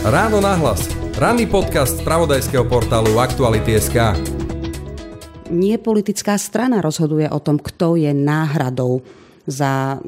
Ráno 0.00 0.40
nahlas. 0.40 0.88
Ranný 1.20 1.44
podcast 1.44 2.00
z 2.00 2.04
pravodajského 2.08 2.64
portálu 2.64 3.20
Aktuality.sk 3.20 4.16
Nie 5.52 5.76
politická 5.76 6.40
strana 6.40 6.80
rozhoduje 6.80 7.28
o 7.28 7.36
tom, 7.36 7.60
kto 7.60 8.00
je 8.00 8.08
náhradou 8.16 9.04
za 9.46 9.98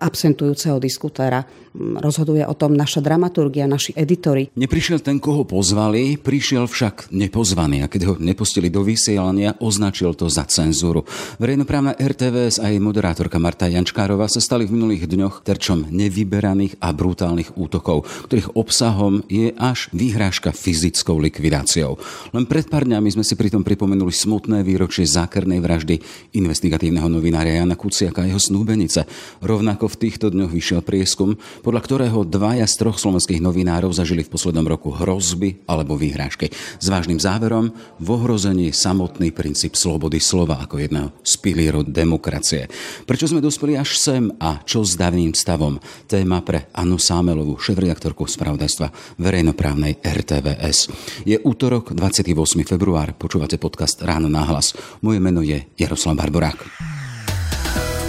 absentujúceho 0.00 0.80
diskutéra 0.80 1.44
rozhoduje 1.76 2.42
o 2.42 2.54
tom 2.58 2.74
naša 2.74 2.98
dramaturgia, 2.98 3.70
naši 3.70 3.94
editory. 3.94 4.50
Neprišiel 4.58 4.98
ten, 4.98 5.22
koho 5.22 5.46
pozvali, 5.46 6.18
prišiel 6.18 6.66
však 6.66 7.14
nepozvaný 7.14 7.86
a 7.86 7.90
keď 7.90 8.02
ho 8.10 8.14
nepustili 8.18 8.66
do 8.72 8.82
vysielania, 8.82 9.54
označil 9.62 10.18
to 10.18 10.26
za 10.26 10.42
cenzúru. 10.50 11.06
Verejnoprávna 11.38 11.94
RTVS 11.94 12.58
a 12.58 12.74
jej 12.74 12.82
moderátorka 12.82 13.38
Marta 13.38 13.70
Jančkárová 13.70 14.26
sa 14.26 14.42
stali 14.42 14.66
v 14.66 14.74
minulých 14.74 15.06
dňoch 15.06 15.46
terčom 15.46 15.86
nevyberaných 15.94 16.82
a 16.82 16.90
brutálnych 16.90 17.54
útokov, 17.54 18.02
ktorých 18.26 18.58
obsahom 18.58 19.22
je 19.30 19.54
až 19.54 19.86
výhrážka 19.94 20.50
fyzickou 20.50 21.22
likvidáciou. 21.22 22.02
Len 22.34 22.44
pred 22.50 22.66
pár 22.66 22.82
dňami 22.82 23.14
sme 23.14 23.22
si 23.22 23.38
pritom 23.38 23.62
pripomenuli 23.62 24.10
smutné 24.10 24.66
výročie 24.66 25.06
zákernej 25.06 25.62
vraždy 25.62 26.02
investigatívneho 26.34 27.06
novinára 27.06 27.54
Jana 27.54 27.78
Kuciaka 27.78 28.26
a 28.26 28.28
jeho 28.28 28.42
snúbenice. 28.70 29.02
Rovnako 29.42 29.90
v 29.90 29.98
týchto 30.06 30.30
dňoch 30.30 30.54
vyšiel 30.54 30.80
prieskum, 30.86 31.34
podľa 31.66 31.82
ktorého 31.82 32.22
dvaja 32.22 32.70
z 32.70 32.74
troch 32.78 33.02
slovenských 33.02 33.42
novinárov 33.42 33.90
zažili 33.90 34.22
v 34.22 34.30
poslednom 34.30 34.62
roku 34.62 34.94
hrozby 34.94 35.66
alebo 35.66 35.98
výhrážky. 35.98 36.54
S 36.54 36.86
vážnym 36.86 37.18
záverom 37.18 37.74
v 37.98 38.06
ohrození 38.14 38.70
samotný 38.70 39.34
princíp 39.34 39.74
slobody 39.74 40.22
slova 40.22 40.62
ako 40.62 40.78
jedného 40.78 41.10
z 41.26 41.34
pilierov 41.42 41.90
demokracie. 41.90 42.70
Prečo 43.10 43.26
sme 43.26 43.42
dospeli 43.42 43.74
až 43.74 43.98
sem 43.98 44.30
a 44.38 44.62
čo 44.62 44.86
s 44.86 44.94
dávnym 44.94 45.34
stavom? 45.34 45.82
Téma 46.06 46.38
pre 46.46 46.70
Anu 46.70 46.94
Sámelovú, 46.94 47.58
šéf-redaktorku 47.58 48.30
spravodajstva 48.30 49.18
verejnoprávnej 49.18 49.98
RTVS. 49.98 50.78
Je 51.26 51.42
útorok 51.42 51.90
28. 51.90 52.62
február, 52.62 53.18
počúvate 53.18 53.58
podcast 53.58 53.98
Ráno 53.98 54.30
náhlas. 54.30 54.78
Moje 55.02 55.18
meno 55.18 55.42
je 55.42 55.66
Jaroslav 55.74 56.14
Barborák. 56.14 56.99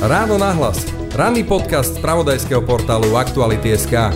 Ráno 0.01 0.33
nahlas. 0.33 0.81
Ranný 1.13 1.45
podcast 1.45 1.93
z 1.93 2.01
pravodajského 2.01 2.65
portálu 2.65 3.13
Aktuality.sk 3.13 4.09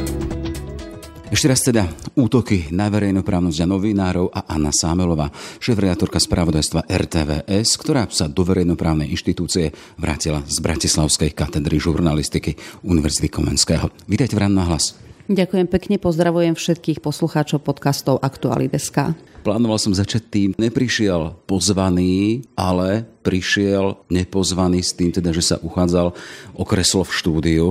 ešte 1.30 1.46
raz 1.46 1.62
teda 1.62 1.86
útoky 2.18 2.74
na 2.74 2.90
verejnoprávnosť 2.90 3.60
a 3.62 3.70
novinárov 3.70 4.34
a 4.34 4.50
Anna 4.50 4.74
Sámelová, 4.74 5.30
šéf-redaktorka 5.62 6.18
spravodajstva 6.18 6.90
RTVS, 6.90 7.78
ktorá 7.78 8.10
sa 8.10 8.26
do 8.26 8.42
verejnoprávnej 8.42 9.14
inštitúcie 9.14 9.70
vrátila 10.02 10.42
z 10.50 10.58
Bratislavskej 10.58 11.38
katedry 11.38 11.78
žurnalistiky 11.78 12.58
Univerzity 12.82 13.30
Komenského. 13.30 13.94
Vítajte 14.10 14.34
v 14.34 14.42
Ráno 14.42 14.64
na 14.64 14.66
hlas. 14.66 14.98
Ďakujem 15.30 15.70
pekne, 15.70 16.02
pozdravujem 16.02 16.58
všetkých 16.58 16.98
poslucháčov 16.98 17.62
podcastov 17.62 18.22
Aktuality.sk. 18.26 19.14
Plánoval 19.46 19.78
som 19.78 19.94
začať 19.94 20.26
tým, 20.26 20.50
neprišiel 20.58 21.46
pozvaný, 21.46 22.42
ale 22.58 23.06
prišiel 23.22 23.94
nepozvaný 24.10 24.82
s 24.82 24.98
tým, 24.98 25.14
teda, 25.14 25.30
že 25.30 25.54
sa 25.54 25.62
uchádzal 25.62 26.18
o 26.58 26.64
kreslo 26.66 27.06
v 27.06 27.14
štúdiu. 27.14 27.66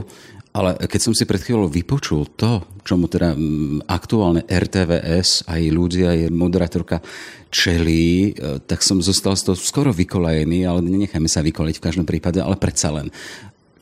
Ale 0.55 0.79
keď 0.79 1.01
som 1.03 1.15
si 1.19 1.27
pred 1.27 1.43
chvíľou 1.43 1.67
vypočul 1.67 2.31
to, 2.39 2.63
čomu 2.87 3.11
teda 3.11 3.35
mm, 3.35 3.91
aktuálne 3.91 4.47
RTVS 4.47 5.51
a 5.51 5.59
jej 5.59 5.75
ľudia, 5.75 6.15
jej 6.15 6.31
moderátorka 6.31 7.03
čelí, 7.51 8.31
e, 8.31 8.63
tak 8.63 8.79
som 8.79 9.03
zostal 9.03 9.35
z 9.35 9.51
toho 9.51 9.59
skoro 9.59 9.91
vykolajený, 9.91 10.63
ale 10.63 10.79
nenechajme 10.79 11.27
sa 11.27 11.43
vykoleť 11.43 11.83
v 11.83 11.85
každom 11.91 12.07
prípade, 12.07 12.39
ale 12.39 12.55
predsa 12.55 12.95
len. 12.95 13.11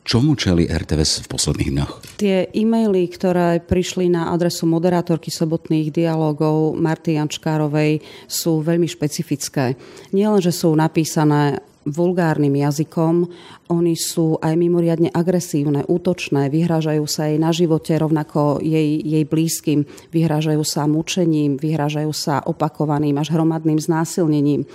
Čomu 0.03 0.35
čeli 0.35 0.67
RTVS 0.67 1.23
v 1.23 1.27
posledných 1.31 1.71
dňoch? 1.71 1.91
Tie 2.19 2.51
e-maily, 2.51 3.07
ktoré 3.07 3.63
prišli 3.63 4.11
na 4.11 4.35
adresu 4.35 4.67
moderátorky 4.67 5.31
sobotných 5.31 5.95
dialogov 5.95 6.75
Marty 6.75 7.15
Jančkárovej 7.15 8.03
sú 8.27 8.59
veľmi 8.59 8.83
špecifické. 8.83 9.79
Nielen, 10.11 10.43
že 10.43 10.51
sú 10.51 10.75
napísané 10.75 11.63
vulgárnym 11.87 12.51
jazykom, 12.51 13.27
oni 13.71 13.95
sú 13.95 14.39
aj 14.39 14.55
mimoriadne 14.55 15.11
agresívne, 15.11 15.87
útočné, 15.87 16.47
vyhrážajú 16.47 17.03
sa 17.07 17.31
jej 17.31 17.39
na 17.39 17.51
živote, 17.55 17.95
rovnako 17.95 18.63
jej, 18.63 18.99
jej 19.03 19.23
blízkym, 19.23 19.87
vyhrážajú 20.11 20.63
sa 20.67 20.87
mučením, 20.87 21.59
vyhrážajú 21.59 22.11
sa 22.11 22.43
opakovaným 22.43 23.19
až 23.19 23.35
hromadným 23.35 23.79
znásilnením. 23.79 24.67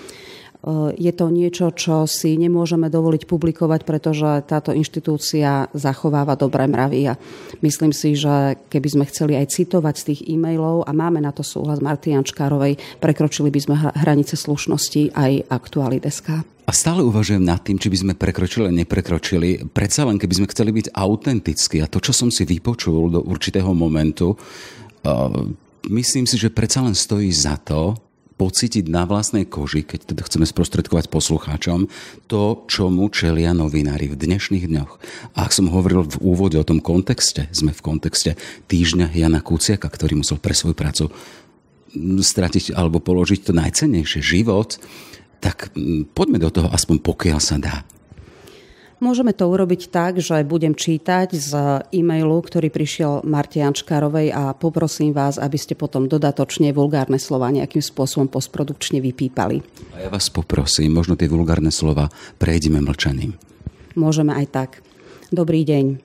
Eh, 0.58 0.90
je 0.98 1.12
to 1.14 1.30
niečo, 1.30 1.70
čo 1.70 2.10
si 2.10 2.34
nemôžeme 2.34 2.90
dovoliť 2.90 3.30
publikovať, 3.30 3.86
pretože 3.86 4.42
táto 4.42 4.74
inštitúcia 4.74 5.70
zachováva 5.70 6.34
dobré 6.34 6.66
mravy. 6.66 7.14
A 7.14 7.18
myslím 7.62 7.94
si, 7.94 8.18
že 8.18 8.58
keby 8.66 8.88
sme 8.90 9.04
chceli 9.06 9.38
aj 9.38 9.54
citovať 9.54 9.94
z 9.94 10.06
tých 10.10 10.20
e-mailov, 10.34 10.82
a 10.82 10.90
máme 10.90 11.22
na 11.22 11.30
to 11.30 11.46
súhlas 11.46 11.78
Marty 11.78 12.10
Jančkárovej, 12.10 12.74
prekročili 12.98 13.54
by 13.54 13.60
sme 13.62 13.74
hranice 14.02 14.34
slušnosti 14.34 15.14
aj 15.14 15.46
aktuality.sk. 15.46 16.42
A 16.42 16.72
stále 16.74 17.06
uvažujem 17.06 17.40
nad 17.40 17.62
tým, 17.62 17.78
či 17.78 17.88
by 17.88 17.96
sme 18.02 18.12
prekročili, 18.18 18.68
neprekročili. 18.74 19.62
Predsa 19.70 20.10
len, 20.10 20.18
keby 20.18 20.42
sme 20.42 20.50
chceli 20.50 20.74
byť 20.74 20.90
autentickí 20.90 21.78
a 21.80 21.88
to, 21.88 22.02
čo 22.02 22.10
som 22.10 22.28
si 22.34 22.44
vypočul 22.44 23.08
do 23.14 23.24
určitého 23.24 23.72
momentu, 23.72 24.36
uh, 24.36 25.48
myslím 25.88 26.28
si, 26.28 26.36
že 26.36 26.52
predsa 26.52 26.84
len 26.84 26.92
stojí 26.92 27.32
za 27.32 27.56
to, 27.56 27.96
pocítiť 28.38 28.86
na 28.86 29.02
vlastnej 29.02 29.44
koži, 29.44 29.82
keď 29.82 30.14
teda 30.14 30.22
chceme 30.22 30.46
sprostredkovať 30.46 31.10
poslucháčom, 31.10 31.90
to, 32.30 32.62
čomu 32.70 33.10
čelia 33.10 33.50
novinári 33.50 34.06
v 34.06 34.14
dnešných 34.14 34.70
dňoch. 34.70 34.92
A 35.34 35.50
ak 35.50 35.52
som 35.52 35.66
hovoril 35.66 36.06
v 36.06 36.22
úvode 36.22 36.54
o 36.54 36.64
tom 36.64 36.78
kontexte, 36.78 37.50
sme 37.50 37.74
v 37.74 37.82
kontexte 37.82 38.38
týždňa 38.70 39.10
Jana 39.10 39.42
Kuciaka, 39.42 39.90
ktorý 39.90 40.22
musel 40.22 40.38
pre 40.38 40.54
svoju 40.54 40.78
prácu 40.78 41.10
stratiť 42.22 42.78
alebo 42.78 43.02
položiť 43.02 43.50
to 43.50 43.52
najcennejšie, 43.58 44.22
život, 44.22 44.78
tak 45.42 45.74
poďme 46.14 46.38
do 46.38 46.50
toho 46.54 46.70
aspoň 46.70 47.02
pokiaľ 47.02 47.38
sa 47.42 47.58
dá. 47.58 47.82
Môžeme 48.98 49.30
to 49.30 49.46
urobiť 49.46 49.94
tak, 49.94 50.18
že 50.18 50.42
budem 50.42 50.74
čítať 50.74 51.30
z 51.30 51.52
e-mailu, 51.94 52.42
ktorý 52.42 52.66
prišiel 52.66 53.22
Marte 53.22 53.62
Jančkárovej 53.62 54.34
a 54.34 54.58
poprosím 54.58 55.14
vás, 55.14 55.38
aby 55.38 55.54
ste 55.54 55.78
potom 55.78 56.10
dodatočne 56.10 56.74
vulgárne 56.74 57.22
slova 57.22 57.46
nejakým 57.54 57.78
spôsobom 57.78 58.26
postprodukčne 58.26 58.98
vypípali. 58.98 59.62
A 59.94 60.02
ja 60.02 60.10
vás 60.10 60.26
poprosím, 60.34 60.98
možno 60.98 61.14
tie 61.14 61.30
vulgárne 61.30 61.70
slova 61.70 62.10
prejdeme 62.42 62.82
mlčaním. 62.82 63.38
Môžeme 63.94 64.34
aj 64.34 64.46
tak. 64.50 64.70
Dobrý 65.30 65.62
deň. 65.62 66.02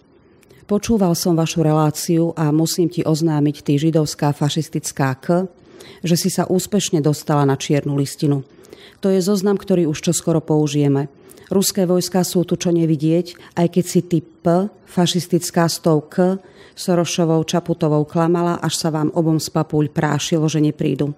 Počúval 0.69 1.17
som 1.17 1.33
vašu 1.33 1.65
reláciu 1.65 2.37
a 2.37 2.53
musím 2.53 2.93
ti 2.93 3.01
oznámiť, 3.01 3.65
ty 3.65 3.81
židovská 3.81 4.37
fašistická 4.37 5.17
K, 5.17 5.49
že 6.05 6.13
si 6.13 6.29
sa 6.29 6.45
úspešne 6.45 7.01
dostala 7.01 7.41
na 7.41 7.57
čiernu 7.57 7.97
listinu. 7.97 8.45
To 9.01 9.09
je 9.09 9.17
zoznam, 9.17 9.57
ktorý 9.57 9.89
už 9.89 10.13
čoskoro 10.13 10.45
použijeme– 10.45 11.09
Ruské 11.51 11.83
vojska 11.83 12.23
sú 12.23 12.47
tu 12.47 12.55
čo 12.55 12.71
nevidieť, 12.71 13.57
aj 13.59 13.67
keď 13.73 13.85
si 13.85 14.01
ty 14.05 14.19
P, 14.23 14.45
fašistická 14.87 15.67
stov 15.67 16.11
K, 16.13 16.39
Sorošovou 16.73 17.45
Čaputovou 17.45 18.05
klamala, 18.05 18.57
až 18.61 18.81
sa 18.81 18.89
vám 18.89 19.13
obom 19.13 19.37
z 19.37 19.49
papuľ 19.53 19.93
prášilo, 19.93 20.49
že 20.49 20.63
neprídu. 20.63 21.13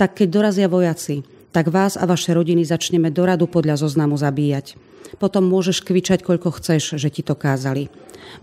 Tak 0.00 0.22
keď 0.22 0.28
dorazia 0.28 0.68
vojaci, 0.70 1.24
tak 1.52 1.72
vás 1.72 1.96
a 1.96 2.04
vaše 2.04 2.32
rodiny 2.32 2.64
začneme 2.64 3.12
do 3.12 3.24
radu 3.24 3.48
podľa 3.48 3.80
zoznamu 3.80 4.16
zabíjať. 4.16 4.76
Potom 5.16 5.48
môžeš 5.48 5.80
kvičať, 5.80 6.20
koľko 6.20 6.60
chceš, 6.60 7.00
že 7.00 7.08
ti 7.08 7.24
to 7.24 7.32
kázali. 7.32 7.88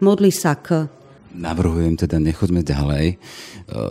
Modli 0.01 0.33
sa 0.33 0.57
k 0.57 0.89
Navrhujem 1.35 1.99
teda, 1.99 2.15
nechoďme 2.17 2.63
ďalej. 2.63 3.05
E, 3.11 3.15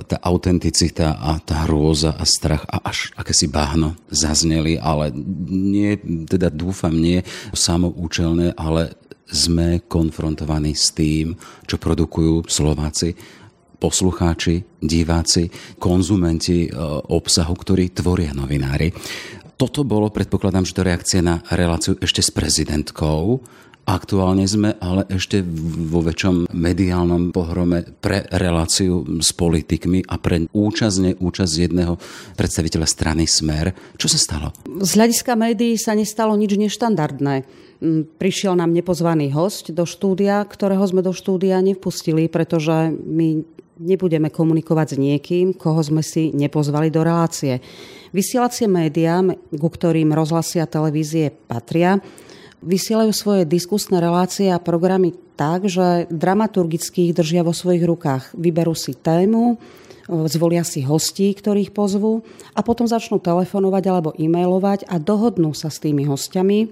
tá 0.09 0.17
autenticita 0.25 1.21
a 1.21 1.37
tá 1.45 1.69
hrôza 1.69 2.17
a 2.17 2.25
strach 2.25 2.65
a 2.65 2.81
až 2.89 3.13
akési 3.21 3.53
báhno 3.53 4.01
zazneli, 4.09 4.81
ale 4.81 5.13
nie, 5.49 6.01
teda 6.25 6.49
dúfam, 6.49 6.97
nie 6.97 7.21
samoučelné, 7.53 8.57
ale 8.57 8.97
sme 9.29 9.85
konfrontovaní 9.85 10.73
s 10.73 10.93
tým, 10.97 11.37
čo 11.69 11.77
produkujú 11.77 12.49
Slováci, 12.49 13.13
poslucháči, 13.77 14.81
diváci, 14.81 15.53
konzumenti 15.77 16.67
e, 16.67 16.69
obsahu, 17.13 17.53
ktorí 17.53 17.93
tvoria 17.93 18.33
novinári. 18.33 18.89
Toto 19.55 19.87
bolo, 19.87 20.11
predpokladám, 20.11 20.67
že 20.67 20.75
to 20.75 20.83
reakcia 20.83 21.21
na 21.23 21.39
reláciu 21.53 21.95
ešte 22.01 22.25
s 22.25 22.33
prezidentkou, 22.35 23.45
Aktuálne 23.85 24.49
sme 24.49 24.81
ale 24.81 25.05
ešte 25.13 25.45
vo 25.93 26.01
väčšom 26.01 26.49
mediálnom 26.57 27.37
pohrome 27.37 27.85
pre 28.01 28.25
reláciu 28.33 29.05
s 29.21 29.37
politikmi 29.37 30.09
a 30.09 30.17
pre 30.17 30.49
účasť, 30.49 30.97
neúčasť 31.13 31.53
jedného 31.69 32.01
predstaviteľa 32.33 32.87
strany 32.89 33.29
Smer. 33.29 33.77
Čo 34.01 34.09
sa 34.09 34.17
stalo? 34.17 34.57
Z 34.65 34.97
hľadiska 34.97 35.37
médií 35.37 35.77
sa 35.77 35.93
nestalo 35.93 36.33
nič 36.33 36.57
neštandardné. 36.57 37.45
Mm, 37.85 38.17
prišiel 38.17 38.57
nám 38.57 38.73
nepozvaný 38.73 39.29
host 39.37 39.69
do 39.77 39.85
štúdia, 39.85 40.41
ktorého 40.49 40.85
sme 40.89 41.05
do 41.05 41.13
štúdia 41.13 41.61
nevpustili, 41.61 42.33
pretože 42.33 42.89
my 42.89 43.45
nebudeme 43.85 44.33
komunikovať 44.33 44.97
s 44.97 45.01
niekým, 45.01 45.53
koho 45.53 45.85
sme 45.85 46.01
si 46.01 46.33
nepozvali 46.33 46.89
do 46.89 47.05
relácie. 47.05 47.61
Vysielacie 48.17 48.65
médiá, 48.65 49.21
ku 49.53 49.69
ktorým 49.69 50.15
rozhlasia 50.15 50.65
televízie 50.65 51.35
patria, 51.35 52.01
vysielajú 52.65 53.13
svoje 53.13 53.43
diskusné 53.45 54.01
relácie 54.01 54.49
a 54.49 54.59
programy 54.59 55.13
tak, 55.37 55.69
že 55.69 56.09
dramaturgicky 56.09 57.11
ich 57.11 57.17
držia 57.17 57.45
vo 57.45 57.53
svojich 57.53 57.85
rukách. 57.85 58.33
Vyberú 58.33 58.73
si 58.73 58.97
tému, 58.97 59.61
zvolia 60.09 60.65
si 60.65 60.85
hostí, 60.85 61.33
ktorých 61.33 61.73
pozvú 61.73 62.25
a 62.53 62.61
potom 62.61 62.89
začnú 62.89 63.21
telefonovať 63.21 63.85
alebo 63.89 64.11
e-mailovať 64.17 64.89
a 64.89 65.01
dohodnú 65.01 65.53
sa 65.57 65.73
s 65.73 65.81
tými 65.81 66.05
hostiami, 66.09 66.69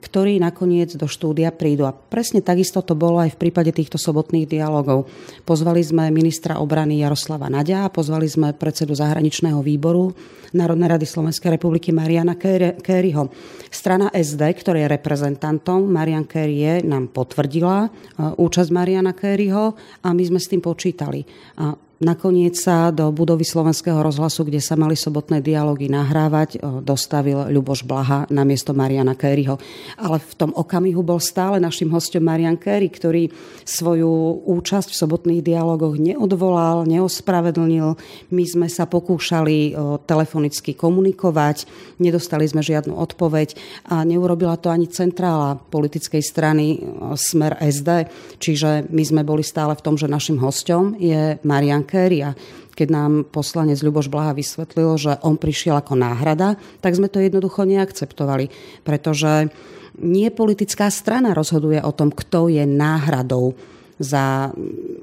ktorí 0.00 0.38
nakoniec 0.38 0.94
do 0.94 1.08
štúdia 1.10 1.50
prídu. 1.50 1.88
A 1.88 1.96
presne 1.96 2.44
takisto 2.44 2.84
to 2.84 2.94
bolo 2.94 3.18
aj 3.18 3.34
v 3.34 3.40
prípade 3.48 3.72
týchto 3.74 3.96
sobotných 3.98 4.46
dialogov. 4.46 5.08
Pozvali 5.42 5.82
sme 5.82 6.12
ministra 6.12 6.60
obrany 6.60 7.00
Jaroslava 7.02 7.48
Nadia 7.50 7.88
pozvali 7.88 8.28
sme 8.28 8.52
predsedu 8.52 8.92
zahraničného 8.92 9.60
výboru 9.64 10.12
Národnej 10.54 10.96
rady 10.96 11.06
Slovenskej 11.08 11.58
republiky 11.58 11.90
Mariana 11.90 12.36
Kerryho. 12.36 13.28
Strana 13.68 14.08
SD, 14.14 14.40
ktorý 14.56 14.86
je 14.86 14.92
reprezentantom 14.94 15.84
Marian 15.84 16.24
Kerry, 16.24 16.80
nám 16.86 17.12
potvrdila 17.12 17.84
e, 17.84 17.88
účasť 18.40 18.70
Mariana 18.72 19.12
Kerryho 19.12 19.74
a 20.00 20.08
my 20.14 20.22
sme 20.22 20.40
s 20.40 20.48
tým 20.48 20.62
počítali. 20.62 21.26
A 21.60 21.74
Nakoniec 21.96 22.60
sa 22.60 22.92
do 22.92 23.08
budovy 23.08 23.48
Slovenského 23.48 23.96
rozhlasu, 24.04 24.44
kde 24.44 24.60
sa 24.60 24.76
mali 24.76 24.92
sobotné 24.92 25.40
dialógy 25.40 25.88
nahrávať, 25.88 26.60
dostavil 26.84 27.48
Ľuboš 27.48 27.88
Blaha 27.88 28.28
na 28.28 28.44
miesto 28.44 28.76
Mariana 28.76 29.16
Kerryho. 29.16 29.56
Ale 29.96 30.20
v 30.20 30.32
tom 30.36 30.52
okamihu 30.52 31.00
bol 31.00 31.16
stále 31.16 31.56
našim 31.56 31.88
hostom 31.88 32.20
Marian 32.20 32.60
Kerry, 32.60 32.92
ktorý 32.92 33.32
svoju 33.64 34.44
účasť 34.44 34.92
v 34.92 34.98
sobotných 35.08 35.40
dialógoch 35.40 35.96
neodvolal, 35.96 36.84
neospravedlnil. 36.84 37.96
My 38.28 38.44
sme 38.44 38.68
sa 38.68 38.84
pokúšali 38.84 39.72
telefonicky 40.04 40.76
komunikovať, 40.76 41.64
nedostali 41.96 42.44
sme 42.44 42.60
žiadnu 42.60 42.92
odpoveď 42.92 43.56
a 43.88 44.04
neurobila 44.04 44.60
to 44.60 44.68
ani 44.68 44.84
centrála 44.92 45.56
politickej 45.56 46.20
strany 46.20 46.76
Smer 47.16 47.56
SD. 47.56 48.04
Čiže 48.36 48.92
my 48.92 49.00
sme 49.00 49.24
boli 49.24 49.40
stále 49.40 49.72
v 49.72 49.80
tom, 49.80 49.96
že 49.96 50.12
našim 50.12 50.36
hostom 50.44 50.92
je 51.00 51.40
Marian 51.40 51.85
Kerry 51.86 52.26
a 52.26 52.34
keď 52.76 52.88
nám 52.92 53.12
poslanec 53.32 53.80
Ľuboš 53.80 54.12
Blaha 54.12 54.36
vysvetlil, 54.36 54.90
že 55.00 55.12
on 55.24 55.40
prišiel 55.40 55.80
ako 55.80 55.96
náhrada, 55.96 56.60
tak 56.84 56.92
sme 56.92 57.08
to 57.08 57.24
jednoducho 57.24 57.64
neakceptovali, 57.64 58.52
pretože 58.84 59.48
nie 60.02 60.28
politická 60.28 60.92
strana 60.92 61.32
rozhoduje 61.32 61.80
o 61.80 61.92
tom, 61.96 62.12
kto 62.12 62.52
je 62.52 62.68
náhradou 62.68 63.56
za 63.96 64.52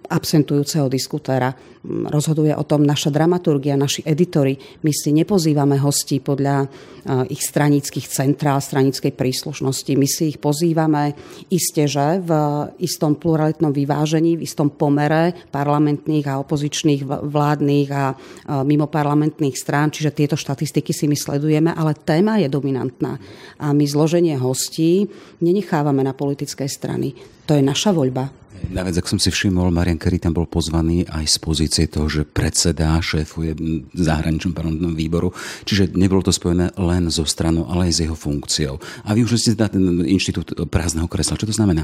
absentujúceho 0.10 0.86
diskutéra. 0.86 1.50
Rozhoduje 1.84 2.54
o 2.56 2.64
tom 2.64 2.86
naša 2.86 3.12
dramaturgia, 3.12 3.76
naši 3.76 4.06
editory. 4.08 4.56
My 4.86 4.94
si 4.94 5.12
nepozývame 5.12 5.82
hostí 5.82 6.22
podľa 6.24 6.64
eh, 6.64 7.34
ich 7.34 7.44
stranických 7.44 8.08
centrál, 8.08 8.62
stranickej 8.62 9.12
príslušnosti. 9.12 9.92
My 9.98 10.08
si 10.08 10.32
ich 10.32 10.40
pozývame 10.40 11.18
iste, 11.52 11.90
že 11.90 12.22
v 12.24 12.32
istom 12.80 13.18
pluralitnom 13.18 13.74
vyvážení, 13.74 14.40
v 14.40 14.46
istom 14.46 14.72
pomere 14.72 15.36
parlamentných 15.52 16.26
a 16.30 16.40
opozičných 16.40 17.04
vládnych 17.04 17.90
a 17.92 18.14
eh, 18.14 18.62
mimoparlamentných 18.64 19.58
strán, 19.58 19.90
čiže 19.92 20.16
tieto 20.16 20.38
štatistiky 20.38 20.94
si 20.94 21.10
my 21.10 21.18
sledujeme, 21.18 21.74
ale 21.74 21.98
téma 21.98 22.40
je 22.40 22.48
dominantná. 22.48 23.18
A 23.60 23.74
my 23.74 23.84
zloženie 23.84 24.38
hostí 24.38 25.10
nenechávame 25.42 26.06
na 26.06 26.14
politické 26.14 26.70
strany. 26.70 27.18
To 27.44 27.58
je 27.58 27.64
naša 27.66 27.92
voľba. 27.92 28.43
Naviac, 28.72 29.04
ak 29.04 29.12
som 29.12 29.20
si 29.20 29.28
všimol, 29.28 29.76
Marian 29.76 30.00
Kerry 30.00 30.24
tam 30.24 30.32
bol 30.32 30.48
pozvaný 30.48 31.04
aj 31.12 31.26
z 31.28 31.38
pozície 31.44 31.86
toho, 31.92 32.08
že 32.08 32.24
predsedá, 32.24 32.96
šéfuje 33.04 33.60
zahraničnom 33.92 34.56
parlamentnom 34.56 34.96
výboru. 34.96 35.36
Čiže 35.68 35.92
nebolo 35.94 36.24
to 36.24 36.32
spojené 36.32 36.72
len 36.80 37.12
so 37.12 37.28
stranou, 37.28 37.68
ale 37.68 37.92
aj 37.92 37.94
s 37.94 38.04
jeho 38.08 38.16
funkciou. 38.16 38.80
A 39.04 39.12
vy 39.12 39.28
už 39.28 39.36
ste 39.36 39.60
teda 39.60 39.76
ten 39.76 40.08
inštitút 40.08 40.56
prázdneho 40.72 41.12
kresla. 41.12 41.36
Čo 41.36 41.52
to 41.52 41.56
znamená? 41.56 41.84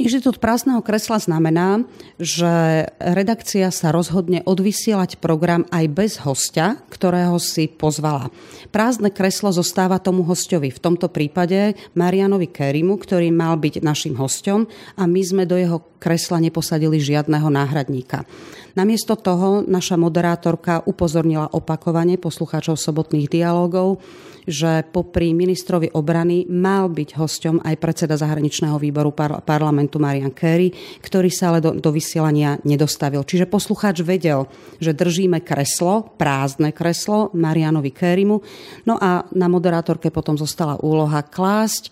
Inštitút 0.00 0.40
prázdneho 0.40 0.80
kresla 0.80 1.20
znamená, 1.20 1.84
že 2.16 2.86
redakcia 2.96 3.68
sa 3.68 3.92
rozhodne 3.92 4.40
odvysielať 4.46 5.20
program 5.20 5.68
aj 5.68 5.84
bez 5.92 6.12
hostia, 6.24 6.80
ktorého 6.88 7.36
si 7.36 7.68
pozvala. 7.68 8.32
Prázdne 8.72 9.12
kreslo 9.12 9.52
zostáva 9.52 10.00
tomu 10.00 10.24
hostovi. 10.24 10.72
V 10.72 10.82
tomto 10.82 11.12
prípade 11.12 11.76
Marianovi 11.92 12.48
Kerimu, 12.48 12.96
ktorý 12.96 13.28
mal 13.30 13.60
byť 13.60 13.84
našim 13.84 14.14
hostom 14.16 14.66
a 14.96 15.04
my 15.04 15.22
sme 15.22 15.44
do 15.44 15.54
jeho 15.58 15.78
kresla 15.96 16.40
neposadili 16.40 17.00
žiadneho 17.00 17.48
náhradníka. 17.48 18.28
Namiesto 18.76 19.16
toho 19.16 19.64
naša 19.64 19.96
moderátorka 19.96 20.84
upozornila 20.84 21.48
opakovane 21.48 22.20
poslucháčov 22.20 22.76
sobotných 22.76 23.32
dialogov, 23.32 24.04
že 24.46 24.86
popri 24.86 25.34
ministrovi 25.34 25.90
obrany 25.98 26.46
mal 26.46 26.86
byť 26.86 27.18
hosťom 27.18 27.66
aj 27.66 27.74
predseda 27.82 28.14
zahraničného 28.14 28.78
výboru 28.78 29.10
par- 29.10 29.42
parlamentu 29.42 29.98
Marian 29.98 30.30
Kerry, 30.30 30.70
ktorý 31.02 31.28
sa 31.34 31.50
ale 31.50 31.58
do, 31.58 31.74
do 31.74 31.90
vysielania 31.90 32.54
nedostavil. 32.62 33.26
Čiže 33.26 33.50
poslucháč 33.50 34.06
vedel, 34.06 34.46
že 34.78 34.94
držíme 34.94 35.42
kreslo, 35.42 36.14
prázdne 36.14 36.70
kreslo 36.70 37.34
Marianovi 37.34 37.90
Kerrymu. 37.90 38.38
No 38.86 38.94
a 39.02 39.26
na 39.34 39.50
moderátorke 39.50 40.14
potom 40.14 40.38
zostala 40.38 40.78
úloha 40.78 41.26
klásť 41.26 41.90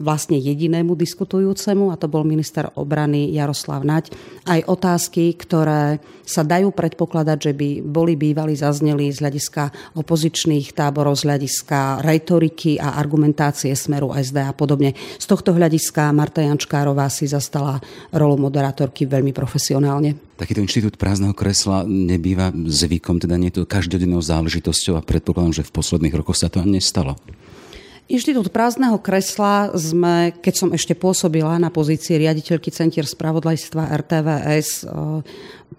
vlastne 0.00 0.36
jedinému 0.38 0.98
diskutujúcemu, 0.98 1.90
a 1.92 1.98
to 2.00 2.10
bol 2.10 2.26
minister 2.26 2.68
obrany 2.74 3.30
Jaroslav 3.32 3.86
Naď, 3.86 4.10
aj 4.44 4.60
otázky, 4.66 5.34
ktoré 5.38 6.02
sa 6.24 6.40
dajú 6.40 6.72
predpokladať, 6.72 7.38
že 7.38 7.52
by 7.52 7.68
boli 7.84 8.16
bývali 8.16 8.56
zazneli 8.56 9.12
z 9.12 9.20
hľadiska 9.20 9.94
opozičných 9.94 10.72
táborov, 10.72 11.20
z 11.20 11.28
hľadiska 11.28 12.00
retoriky 12.00 12.80
a 12.80 12.96
argumentácie 12.96 13.76
smeru 13.76 14.16
SD 14.16 14.40
a 14.40 14.56
podobne. 14.56 14.96
Z 15.20 15.26
tohto 15.28 15.52
hľadiska 15.52 16.16
Marta 16.16 16.40
Jančkárová 16.40 17.12
si 17.12 17.28
zastala 17.28 17.78
rolu 18.10 18.40
moderátorky 18.40 19.04
veľmi 19.04 19.36
profesionálne. 19.36 20.16
Takýto 20.34 20.64
inštitút 20.64 20.98
prázdneho 20.98 21.36
kresla 21.36 21.86
nebýva 21.86 22.50
zvykom, 22.50 23.22
teda 23.22 23.38
nie 23.38 23.52
je 23.52 23.62
to 23.62 23.70
každodennou 23.70 24.18
záležitosťou 24.18 24.98
a 24.98 25.04
predpokladám, 25.04 25.62
že 25.62 25.66
v 25.68 25.74
posledných 25.76 26.16
rokoch 26.16 26.40
sa 26.40 26.50
to 26.50 26.58
ani 26.58 26.82
nestalo. 26.82 27.14
Inštitút 28.04 28.52
prázdneho 28.52 29.00
kresla 29.00 29.72
sme, 29.72 30.36
keď 30.36 30.54
som 30.54 30.70
ešte 30.76 30.92
pôsobila 30.92 31.56
na 31.56 31.72
pozícii 31.72 32.20
riaditeľky 32.20 32.68
Centier 32.68 33.08
spravodajstva 33.08 33.96
RTVS 33.96 34.84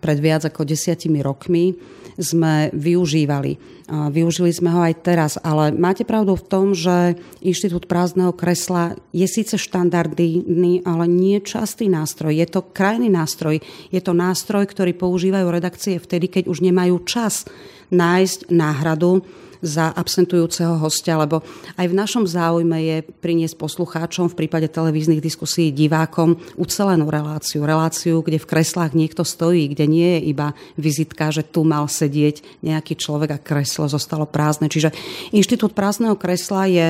pred 0.01 0.17
viac 0.17 0.49
ako 0.49 0.65
desiatimi 0.65 1.21
rokmi, 1.21 1.77
sme 2.15 2.71
využívali. 2.73 3.85
Využili 4.09 4.49
sme 4.49 4.73
ho 4.73 4.81
aj 4.81 4.93
teraz, 5.05 5.37
ale 5.37 5.69
máte 5.69 6.07
pravdu 6.07 6.33
v 6.33 6.47
tom, 6.47 6.65
že 6.73 7.13
Inštitút 7.45 7.85
prázdneho 7.85 8.33
kresla 8.33 8.97
je 9.13 9.27
síce 9.29 9.61
štandardný, 9.61 10.81
ale 10.81 11.05
nie 11.05 11.37
častý 11.45 11.91
nástroj. 11.91 12.33
Je 12.33 12.47
to 12.49 12.65
krajný 12.65 13.11
nástroj. 13.11 13.61
Je 13.93 14.01
to 14.01 14.17
nástroj, 14.17 14.65
ktorý 14.65 14.97
používajú 14.97 15.45
redakcie 15.51 16.01
vtedy, 16.01 16.31
keď 16.31 16.43
už 16.49 16.65
nemajú 16.65 17.05
čas 17.05 17.45
nájsť 17.91 18.53
náhradu 18.53 19.25
za 19.65 19.89
absentujúceho 19.89 20.77
hostia, 20.77 21.17
lebo 21.17 21.41
aj 21.73 21.89
v 21.89 21.97
našom 21.97 22.29
záujme 22.29 22.77
je 22.85 22.97
priniesť 23.01 23.57
poslucháčom 23.57 24.29
v 24.29 24.45
prípade 24.45 24.69
televíznych 24.69 25.23
diskusí 25.23 25.73
divákom 25.73 26.37
ucelenú 26.53 27.09
reláciu. 27.09 27.65
Reláciu, 27.65 28.21
kde 28.21 28.37
v 28.37 28.45
kreslách 28.45 28.93
niekto 28.93 29.25
stojí, 29.25 29.65
kde 29.73 29.89
nie 29.89 30.09
je 30.19 30.29
iba 30.29 30.53
vizitka, 30.77 31.33
že 31.33 31.41
tu 31.41 31.65
mal 31.65 31.89
sedieť 31.89 32.61
nejaký 32.61 32.93
človek 32.93 33.29
a 33.33 33.41
kreslo 33.41 33.89
zostalo 33.89 34.29
prázdne. 34.29 34.69
Čiže 34.69 34.93
Inštitút 35.33 35.73
prázdneho 35.73 36.13
kresla 36.13 36.69
je 36.69 36.89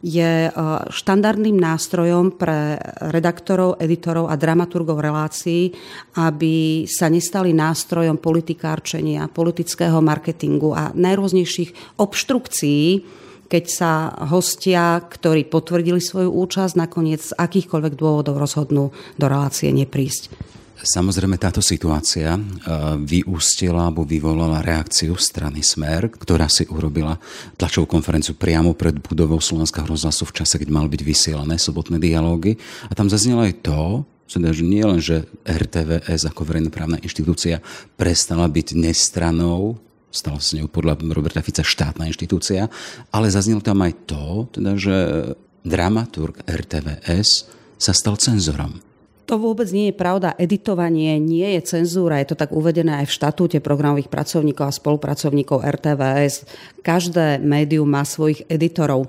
je 0.00 0.48
e, 0.48 0.50
štandardným 0.88 1.60
nástrojom 1.60 2.36
pre 2.40 2.80
redaktorov, 3.12 3.76
editorov 3.76 4.32
a 4.32 4.34
dramaturgov 4.40 5.00
relácií, 5.00 5.72
aby 6.16 6.88
sa 6.88 7.12
nestali 7.12 7.52
nástrojom 7.52 8.16
politikárčenia, 8.16 9.28
politického 9.28 10.00
marketingu 10.00 10.72
a 10.72 10.92
najrôznejších 10.96 12.00
obštrukcií, 12.00 12.84
keď 13.50 13.64
sa 13.66 13.92
hostia, 14.30 15.02
ktorí 15.02 15.50
potvrdili 15.50 15.98
svoju 15.98 16.30
účasť, 16.30 16.78
nakoniec 16.78 17.20
z 17.20 17.34
akýchkoľvek 17.34 17.98
dôvodov 17.98 18.38
rozhodnú 18.38 18.94
do 19.18 19.26
relácie 19.26 19.74
neprísť. 19.74 20.59
Samozrejme, 20.80 21.36
táto 21.36 21.60
situácia 21.60 22.32
e, 22.32 22.40
vyústila 23.04 23.84
alebo 23.84 24.08
vyvolala 24.08 24.64
reakciu 24.64 25.12
strany 25.20 25.60
Smer, 25.60 26.08
ktorá 26.08 26.48
si 26.48 26.64
urobila 26.72 27.20
tlačovú 27.60 27.84
konferenciu 27.84 28.32
priamo 28.32 28.72
pred 28.72 28.96
budovou 28.96 29.44
Slovenského 29.44 29.84
rozhlasu 29.84 30.24
v 30.24 30.40
čase, 30.40 30.56
keď 30.56 30.72
mal 30.72 30.88
byť 30.88 31.02
vysielané 31.04 31.60
sobotné 31.60 32.00
dialógy. 32.00 32.56
A 32.88 32.96
tam 32.96 33.12
zaznelo 33.12 33.44
aj 33.44 33.60
to, 33.60 34.08
teda, 34.32 34.56
že 34.56 34.64
nie 34.64 34.80
len, 34.80 35.04
že 35.04 35.28
RTVS 35.44 36.24
ako 36.32 36.48
verejnoprávna 36.48 37.02
inštitúcia 37.04 37.60
prestala 38.00 38.48
byť 38.48 38.72
nestranou, 38.72 39.76
stala 40.08 40.40
s 40.40 40.56
ňou 40.56 40.72
podľa 40.72 40.96
Roberta 41.12 41.44
Fica 41.44 41.60
štátna 41.60 42.08
inštitúcia, 42.08 42.72
ale 43.12 43.28
zaznelo 43.28 43.60
tam 43.60 43.84
aj 43.84 43.92
to, 44.08 44.48
teda, 44.56 44.80
že 44.80 44.96
dramaturg 45.60 46.40
RTVS 46.48 47.52
sa 47.76 47.92
stal 47.92 48.16
cenzorom 48.16 48.80
To 49.30 49.38
vôbec 49.38 49.70
nie 49.70 49.94
je 49.94 49.94
pravda. 49.94 50.34
Editovanie 50.34 51.22
nie 51.22 51.54
je 51.54 51.62
cenzúra. 51.62 52.18
Je 52.18 52.34
to 52.34 52.40
tak 52.42 52.50
uvedené 52.50 52.98
aj 52.98 53.06
v 53.06 53.14
štatúte 53.14 53.62
programových 53.62 54.10
pracovníkov 54.10 54.66
a 54.66 54.74
spolupracovníkov 54.74 55.62
RTVS. 55.62 56.50
Každé 56.82 57.38
médium 57.38 57.86
má 57.86 58.02
svojich 58.02 58.42
editorov 58.50 59.06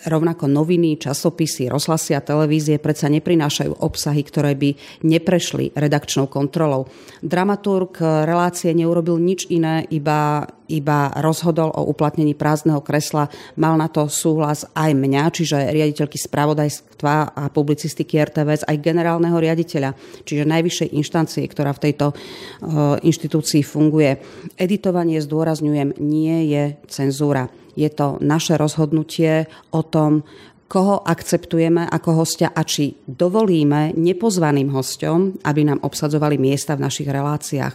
rovnako 0.00 0.48
noviny, 0.48 0.96
časopisy, 0.96 1.68
rozhlasy 1.68 2.16
a 2.16 2.24
televízie 2.24 2.80
predsa 2.80 3.12
neprinášajú 3.12 3.84
obsahy, 3.84 4.24
ktoré 4.24 4.56
by 4.56 4.72
neprešli 5.04 5.76
redakčnou 5.76 6.24
kontrolou. 6.24 6.88
Dramaturg 7.20 8.00
relácie 8.00 8.72
neurobil 8.72 9.20
nič 9.20 9.44
iné, 9.52 9.84
iba, 9.92 10.48
iba 10.72 11.12
rozhodol 11.20 11.68
o 11.76 11.84
uplatnení 11.84 12.32
prázdneho 12.32 12.80
kresla. 12.80 13.28
Mal 13.60 13.76
na 13.76 13.92
to 13.92 14.08
súhlas 14.08 14.64
aj 14.72 14.96
mňa, 14.96 15.22
čiže 15.36 15.68
riaditeľky 15.68 16.16
spravodajstva 16.16 17.36
a 17.36 17.52
publicistiky 17.52 18.16
RTVS, 18.24 18.64
aj 18.64 18.80
generálneho 18.80 19.36
riaditeľa, 19.36 19.92
čiže 20.24 20.48
najvyššej 20.48 20.88
inštancie, 20.96 21.44
ktorá 21.44 21.76
v 21.76 21.82
tejto 21.92 22.16
uh, 22.16 22.96
inštitúcii 23.04 23.60
funguje. 23.60 24.16
Editovanie, 24.56 25.20
zdôrazňujem, 25.20 26.00
nie 26.00 26.56
je 26.56 26.80
cenzúra. 26.88 27.52
Je 27.74 27.90
to 27.90 28.18
naše 28.20 28.56
rozhodnutie 28.56 29.46
o 29.70 29.82
tom, 29.82 30.22
koho 30.70 31.02
akceptujeme 31.02 31.90
ako 31.90 32.22
hostia 32.22 32.54
a 32.54 32.62
či 32.62 32.94
dovolíme 33.02 33.90
nepozvaným 33.98 34.70
hosťom, 34.70 35.42
aby 35.42 35.60
nám 35.66 35.82
obsadzovali 35.82 36.38
miesta 36.38 36.78
v 36.78 36.86
našich 36.86 37.10
reláciách. 37.10 37.74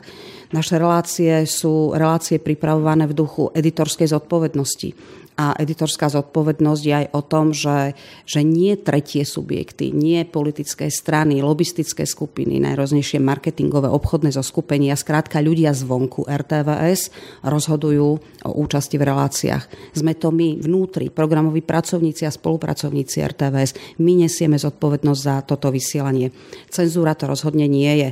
Naše 0.55 0.79
relácie 0.79 1.43
sú 1.43 1.91
relácie 1.91 2.39
pripravované 2.39 3.03
v 3.11 3.17
duchu 3.19 3.51
editorskej 3.51 4.15
zodpovednosti 4.15 4.95
a 5.35 5.51
editorská 5.59 6.07
zodpovednosť 6.07 6.83
je 6.83 6.93
aj 6.95 7.07
o 7.11 7.21
tom, 7.21 7.51
že, 7.51 7.91
že 8.23 8.39
nie 8.39 8.79
tretie 8.79 9.27
subjekty, 9.27 9.91
nie 9.91 10.23
politické 10.23 10.87
strany, 10.87 11.43
lobistické 11.43 12.07
skupiny, 12.07 12.63
najrôznejšie 12.63 13.19
marketingové, 13.19 13.91
obchodné 13.91 14.31
zoskupenia, 14.31 14.95
skrátka 14.95 15.43
ľudia 15.43 15.75
zvonku 15.75 16.23
RTVS 16.23 17.11
rozhodujú 17.43 18.09
o 18.47 18.51
účasti 18.63 18.95
v 18.95 19.07
reláciách. 19.11 19.63
Sme 19.91 20.15
to 20.15 20.31
my 20.31 20.55
vnútri, 20.55 21.11
programoví 21.11 21.59
pracovníci 21.59 22.23
a 22.23 22.31
spolupracovníci 22.31 23.19
RTVS. 23.19 23.99
My 23.99 24.15
nesieme 24.15 24.55
zodpovednosť 24.55 25.19
za 25.19 25.35
toto 25.43 25.67
vysielanie. 25.67 26.31
Cenzúra 26.71 27.11
to 27.11 27.27
rozhodne 27.27 27.67
nie 27.67 27.91
je. 27.99 28.09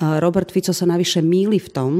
Robert 0.00 0.48
Fico 0.48 0.72
sa 0.72 0.88
navyše 0.88 1.20
míli 1.20 1.60
v 1.60 1.68
tom, 1.68 1.92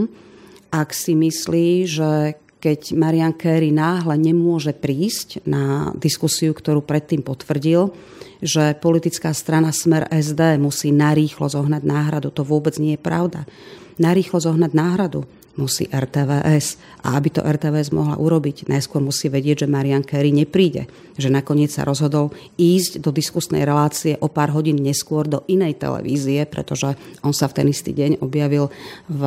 ak 0.73 0.97
si 0.97 1.13
myslí, 1.13 1.69
že 1.85 2.41
keď 2.63 2.95
Marian 2.95 3.35
Kerry 3.35 3.75
náhle 3.75 4.15
nemôže 4.15 4.71
prísť 4.71 5.43
na 5.43 5.91
diskusiu, 5.99 6.55
ktorú 6.55 6.79
predtým 6.87 7.19
potvrdil, 7.19 7.91
že 8.39 8.79
politická 8.79 9.35
strana 9.35 9.75
Smer 9.75 10.07
SD 10.07 10.63
musí 10.63 10.95
narýchlo 10.95 11.51
zohnať 11.51 11.83
náhradu. 11.83 12.31
To 12.31 12.47
vôbec 12.47 12.79
nie 12.79 12.95
je 12.95 13.03
pravda. 13.03 13.51
Narýchlo 13.99 14.39
zohnať 14.39 14.79
náhradu 14.79 15.27
musí 15.59 15.85
RTVS. 15.91 16.81
A 17.05 17.19
aby 17.19 17.29
to 17.35 17.45
RTVS 17.45 17.93
mohla 17.93 18.17
urobiť, 18.17 18.71
najskôr 18.71 19.03
musí 19.05 19.29
vedieť, 19.29 19.67
že 19.67 19.73
Marian 19.73 20.07
Kerry 20.07 20.31
nepríde. 20.33 20.89
Že 21.19 21.35
nakoniec 21.35 21.75
sa 21.75 21.83
rozhodol 21.83 22.33
ísť 22.57 23.03
do 23.03 23.11
diskusnej 23.13 23.67
relácie 23.67 24.17
o 24.23 24.31
pár 24.31 24.55
hodín 24.55 24.81
neskôr 24.81 25.29
do 25.29 25.45
inej 25.51 25.83
televízie, 25.83 26.47
pretože 26.47 26.95
on 27.27 27.35
sa 27.37 27.51
v 27.51 27.57
ten 27.59 27.67
istý 27.69 27.93
deň 27.93 28.23
objavil 28.25 28.73
v 29.11 29.23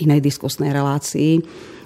inej 0.00 0.24
diskusnej 0.24 0.72
relácii 0.72 1.42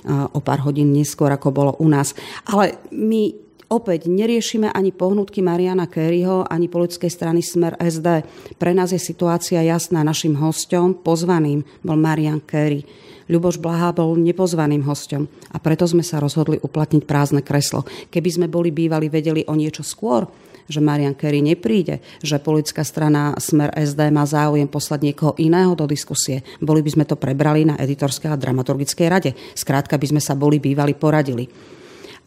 o 0.08 0.38
pár 0.42 0.66
hodín 0.66 0.90
neskôr, 0.90 1.30
ako 1.30 1.48
bolo 1.54 1.72
u 1.78 1.86
nás. 1.86 2.14
Ale 2.48 2.78
my 2.90 3.34
opäť 3.72 4.12
neriešime 4.12 4.68
ani 4.68 4.92
pohnutky 4.92 5.40
Mariana 5.40 5.88
Kerryho, 5.88 6.44
ani 6.44 6.68
politickej 6.68 7.08
strany 7.08 7.40
Smer 7.40 7.80
SD. 7.80 8.26
Pre 8.60 8.72
nás 8.76 8.92
je 8.92 9.00
situácia 9.00 9.64
jasná. 9.64 10.04
Našim 10.04 10.36
hostom, 10.36 10.92
pozvaným, 11.00 11.64
bol 11.80 11.96
Marian 11.96 12.44
Kerry. 12.44 12.84
Ľuboš 13.32 13.56
Blaha 13.62 13.96
bol 13.96 14.18
nepozvaným 14.18 14.84
hostom 14.84 15.24
a 15.54 15.56
preto 15.56 15.88
sme 15.88 16.04
sa 16.04 16.20
rozhodli 16.20 16.60
uplatniť 16.60 17.02
prázdne 17.08 17.40
kreslo. 17.40 17.86
Keby 18.12 18.28
sme 18.28 18.46
boli 18.50 18.74
bývali 18.74 19.08
vedeli 19.08 19.40
o 19.48 19.56
niečo 19.56 19.80
skôr, 19.80 20.28
že 20.66 20.82
Marian 20.82 21.14
Kerry 21.14 21.42
nepríde, 21.42 22.02
že 22.20 22.42
politická 22.42 22.82
strana 22.82 23.34
Smer 23.38 23.72
SD 23.74 24.10
má 24.10 24.26
záujem 24.26 24.66
poslať 24.66 25.00
niekoho 25.12 25.32
iného 25.38 25.72
do 25.74 25.86
diskusie. 25.86 26.42
Boli 26.62 26.82
by 26.82 26.90
sme 26.94 27.04
to 27.06 27.16
prebrali 27.18 27.66
na 27.66 27.78
editorskej 27.78 28.30
a 28.30 28.38
dramaturgickej 28.38 29.08
rade. 29.08 29.30
Skrátka 29.54 29.98
by 29.98 30.06
sme 30.16 30.22
sa 30.22 30.38
boli 30.38 30.58
bývali 30.62 30.94
poradili. 30.94 31.46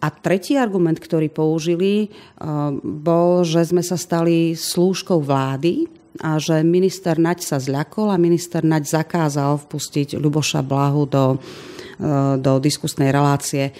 A 0.03 0.11
tretí 0.11 0.59
argument, 0.59 0.99
ktorý 0.99 1.31
použili, 1.31 2.07
eh, 2.07 2.09
bol, 2.83 3.47
že 3.47 3.63
sme 3.63 3.81
sa 3.81 3.95
stali 3.95 4.53
slúžkou 4.53 5.23
vlády 5.23 5.87
a 6.19 6.39
že 6.39 6.63
minister 6.63 7.19
Naď 7.19 7.43
sa 7.43 7.57
zľakol 7.59 8.11
a 8.11 8.21
minister 8.21 8.63
Naď 8.63 9.03
zakázal 9.03 9.59
vpustiť 9.65 10.19
Ľuboša 10.19 10.61
Blahu 10.63 11.07
do, 11.07 11.25
eh, 11.35 12.35
do 12.39 12.59
diskusnej 12.59 13.09
relácie. 13.11 13.71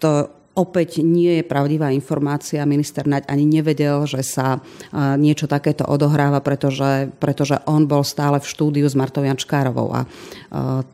To 0.00 0.43
Opäť 0.54 1.02
nie 1.02 1.42
je 1.42 1.44
pravdivá 1.44 1.90
informácia. 1.90 2.62
Minister 2.62 3.02
Naď 3.10 3.26
ani 3.26 3.42
nevedel, 3.42 4.06
že 4.06 4.22
sa 4.22 4.62
niečo 5.18 5.50
takéto 5.50 5.82
odohráva, 5.82 6.38
pretože, 6.38 7.10
pretože 7.18 7.58
on 7.66 7.90
bol 7.90 8.06
stále 8.06 8.38
v 8.38 8.46
štúdiu 8.46 8.86
s 8.86 8.94
Martou 8.94 9.26
Jančkárovou. 9.26 9.90
A 9.90 10.06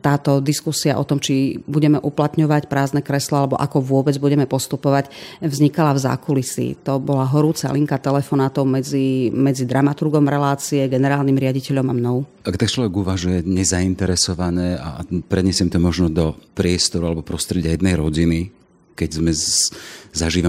táto 0.01 0.41
diskusia 0.41 0.97
o 0.97 1.05
tom, 1.05 1.21
či 1.21 1.61
budeme 1.69 2.01
uplatňovať 2.01 2.65
prázdne 2.65 3.05
kreslo 3.05 3.45
alebo 3.45 3.53
ako 3.61 3.85
vôbec 3.85 4.17
budeme 4.17 4.49
postupovať, 4.49 5.13
vznikala 5.45 5.93
v 5.93 6.09
zákulisí. 6.09 6.81
To 6.81 6.97
bola 6.97 7.29
horúca 7.29 7.69
linka 7.69 8.01
telefonátov 8.01 8.65
medzi, 8.65 9.29
medzi 9.29 9.69
dramaturgom 9.69 10.25
relácie, 10.25 10.89
generálnym 10.89 11.37
riaditeľom 11.37 11.85
a 11.85 11.93
mnou. 11.93 12.17
Ak 12.49 12.57
tak 12.57 12.73
človek 12.73 12.97
uvažuje 12.97 13.45
nezainteresované 13.45 14.81
a 14.81 15.05
prenesiem 15.29 15.69
to 15.69 15.77
možno 15.77 16.09
do 16.09 16.33
priestoru 16.57 17.13
alebo 17.13 17.21
prostredia 17.21 17.77
jednej 17.77 17.93
rodiny, 17.93 18.57
keď 18.95 19.09
sme 19.17 19.31
z, 19.31 19.71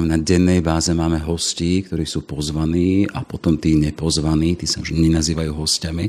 na 0.02 0.18
dennej 0.18 0.60
báze, 0.60 0.90
máme 0.92 1.22
hostí, 1.22 1.82
ktorí 1.86 2.04
sú 2.04 2.26
pozvaní 2.26 3.06
a 3.10 3.22
potom 3.22 3.56
tí 3.56 3.78
nepozvaní, 3.78 4.58
tí 4.58 4.66
sa 4.66 4.82
už 4.82 4.94
nenazývajú 4.94 5.52
hostiami, 5.54 6.06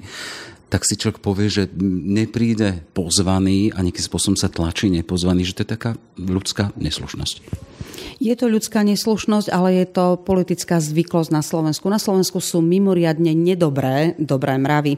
tak 0.74 0.90
si 0.90 0.98
človek 0.98 1.22
povie, 1.22 1.54
že 1.54 1.70
nepríde 1.78 2.82
pozvaný 2.98 3.70
a 3.78 3.86
nejakým 3.86 4.10
spôsobom 4.10 4.34
sa 4.34 4.50
tlačí 4.50 4.90
nepozvaný, 4.90 5.46
že 5.46 5.54
to 5.54 5.62
je 5.62 5.74
taká 5.78 5.92
ľudská 6.18 6.74
neslušnosť. 6.82 7.46
Je 8.18 8.34
to 8.34 8.50
ľudská 8.50 8.82
neslušnosť, 8.82 9.54
ale 9.54 9.84
je 9.84 9.86
to 9.86 10.18
politická 10.18 10.82
zvyklosť 10.82 11.30
na 11.30 11.46
Slovensku. 11.46 11.86
Na 11.94 12.02
Slovensku 12.02 12.42
sú 12.42 12.66
mimoriadne 12.66 13.38
nedobré, 13.38 14.18
dobré 14.18 14.58
mravy 14.58 14.98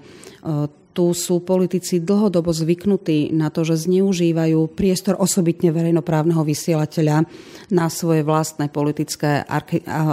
tu 0.96 1.12
sú 1.12 1.44
politici 1.44 2.00
dlhodobo 2.00 2.56
zvyknutí 2.56 3.36
na 3.36 3.52
to, 3.52 3.68
že 3.68 3.84
zneužívajú 3.84 4.72
priestor 4.72 5.20
osobitne 5.20 5.75
verejnoprávneho 5.75 6.40
vysielateľa 6.48 7.28
na 7.75 7.86
svoje 7.92 8.24
vlastné 8.24 8.72
politické 8.72 9.44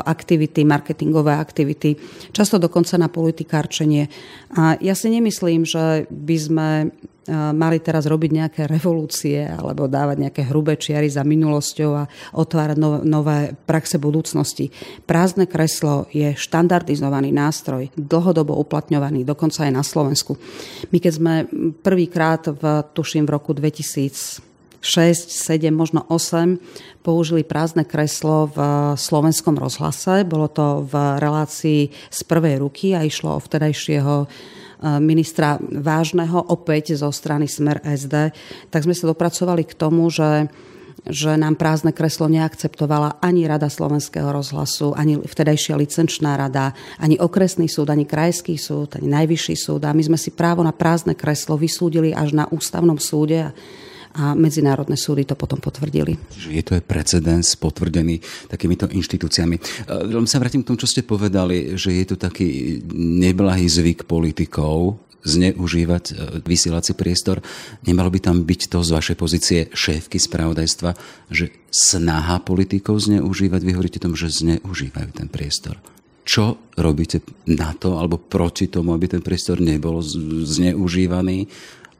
aktivity, 0.02 0.66
marketingové 0.66 1.38
aktivity, 1.38 1.94
často 2.34 2.58
dokonca 2.58 2.98
na 2.98 3.06
politikárčenie. 3.06 4.10
A 4.58 4.74
ja 4.82 4.98
si 4.98 5.14
nemyslím, 5.14 5.62
že 5.62 6.10
by 6.10 6.36
sme 6.36 6.68
mali 7.30 7.78
teraz 7.78 8.10
robiť 8.10 8.30
nejaké 8.34 8.62
revolúcie 8.66 9.46
alebo 9.46 9.86
dávať 9.86 10.16
nejaké 10.28 10.42
hrubé 10.50 10.74
čiary 10.74 11.06
za 11.06 11.22
minulosťou 11.22 11.90
a 11.94 12.08
otvárať 12.34 12.76
nové 13.06 13.54
praxe 13.54 14.02
budúcnosti. 14.02 14.74
Prázdne 15.06 15.46
kreslo 15.46 16.10
je 16.10 16.34
štandardizovaný 16.34 17.30
nástroj, 17.30 17.94
dlhodobo 17.94 18.58
uplatňovaný, 18.58 19.22
dokonca 19.22 19.70
aj 19.70 19.72
na 19.72 19.84
Slovensku. 19.86 20.34
My 20.90 20.98
keď 20.98 21.12
sme 21.12 21.34
prvýkrát, 21.82 22.42
v, 22.50 22.62
tuším 22.90 23.26
v 23.28 23.34
roku 23.38 23.54
2000 23.54 24.52
6, 24.82 25.30
7, 25.30 25.70
možno 25.70 26.02
8 26.10 26.58
použili 27.06 27.46
prázdne 27.46 27.86
kreslo 27.86 28.50
v 28.50 28.58
slovenskom 28.98 29.54
rozhlase. 29.54 30.26
Bolo 30.26 30.50
to 30.50 30.82
v 30.82 31.22
relácii 31.22 31.94
z 32.10 32.20
prvej 32.26 32.58
ruky 32.58 32.90
a 32.98 33.06
išlo 33.06 33.38
o 33.38 33.42
vtedajšieho 33.42 34.26
ministra 34.98 35.56
Vážneho, 35.62 36.42
opäť 36.50 36.98
zo 36.98 37.08
strany 37.14 37.46
Smer 37.46 37.78
SD, 37.86 38.34
tak 38.68 38.82
sme 38.82 38.92
sa 38.92 39.08
dopracovali 39.08 39.62
k 39.62 39.78
tomu, 39.78 40.10
že 40.10 40.50
že 41.02 41.34
nám 41.34 41.58
prázdne 41.58 41.90
kreslo 41.90 42.30
neakceptovala 42.30 43.18
ani 43.18 43.42
Rada 43.50 43.66
Slovenského 43.66 44.30
rozhlasu, 44.30 44.94
ani 44.94 45.18
vtedajšia 45.18 45.74
licenčná 45.74 46.38
rada, 46.38 46.78
ani 47.02 47.18
okresný 47.18 47.66
súd, 47.66 47.90
ani 47.90 48.06
krajský 48.06 48.54
súd, 48.54 48.94
ani 49.02 49.10
najvyšší 49.10 49.56
súd. 49.58 49.82
A 49.82 49.90
my 49.90 50.02
sme 50.06 50.18
si 50.18 50.30
právo 50.30 50.62
na 50.62 50.70
prázdne 50.70 51.18
kreslo 51.18 51.58
vysúdili 51.58 52.14
až 52.14 52.38
na 52.38 52.46
ústavnom 52.46 53.02
súde. 53.02 53.50
A 54.12 54.36
medzinárodné 54.36 54.96
súdy 54.96 55.24
to 55.24 55.36
potom 55.36 55.58
potvrdili. 55.60 56.16
Je 56.36 56.62
to 56.64 56.76
aj 56.76 56.84
precedens 56.84 57.56
potvrdený 57.56 58.20
takýmito 58.48 58.88
inštitúciami. 58.88 59.88
Veľmi 59.88 60.28
sa 60.28 60.40
vrátim 60.40 60.60
k 60.60 60.68
tomu, 60.68 60.80
čo 60.80 60.90
ste 60.90 61.04
povedali, 61.04 61.74
že 61.80 61.96
je 61.96 62.04
tu 62.04 62.16
taký 62.20 62.80
neblahý 62.92 63.64
zvyk 63.68 64.04
politikov 64.04 65.00
zneužívať 65.22 66.04
e, 66.10 66.12
vysielací 66.42 66.98
priestor. 66.98 67.38
Nemalo 67.86 68.10
by 68.10 68.18
tam 68.18 68.42
byť 68.42 68.60
to 68.66 68.82
z 68.82 68.90
vašej 68.90 69.16
pozície 69.16 69.60
šéfky 69.70 70.18
spravodajstva, 70.18 70.90
že 71.30 71.54
snaha 71.70 72.42
politikov 72.42 72.98
zneužívať, 72.98 73.60
vy 73.62 73.72
hovoríte 73.72 74.02
tomu, 74.02 74.18
že 74.18 74.34
zneužívajú 74.34 75.10
ten 75.14 75.30
priestor. 75.30 75.78
Čo 76.22 76.70
robíte 76.78 77.22
na 77.50 77.74
to, 77.74 77.98
alebo 77.98 78.18
proti 78.18 78.70
tomu, 78.70 78.94
aby 78.94 79.10
ten 79.10 79.22
priestor 79.22 79.58
nebol 79.58 79.98
zneužívaný, 80.02 81.50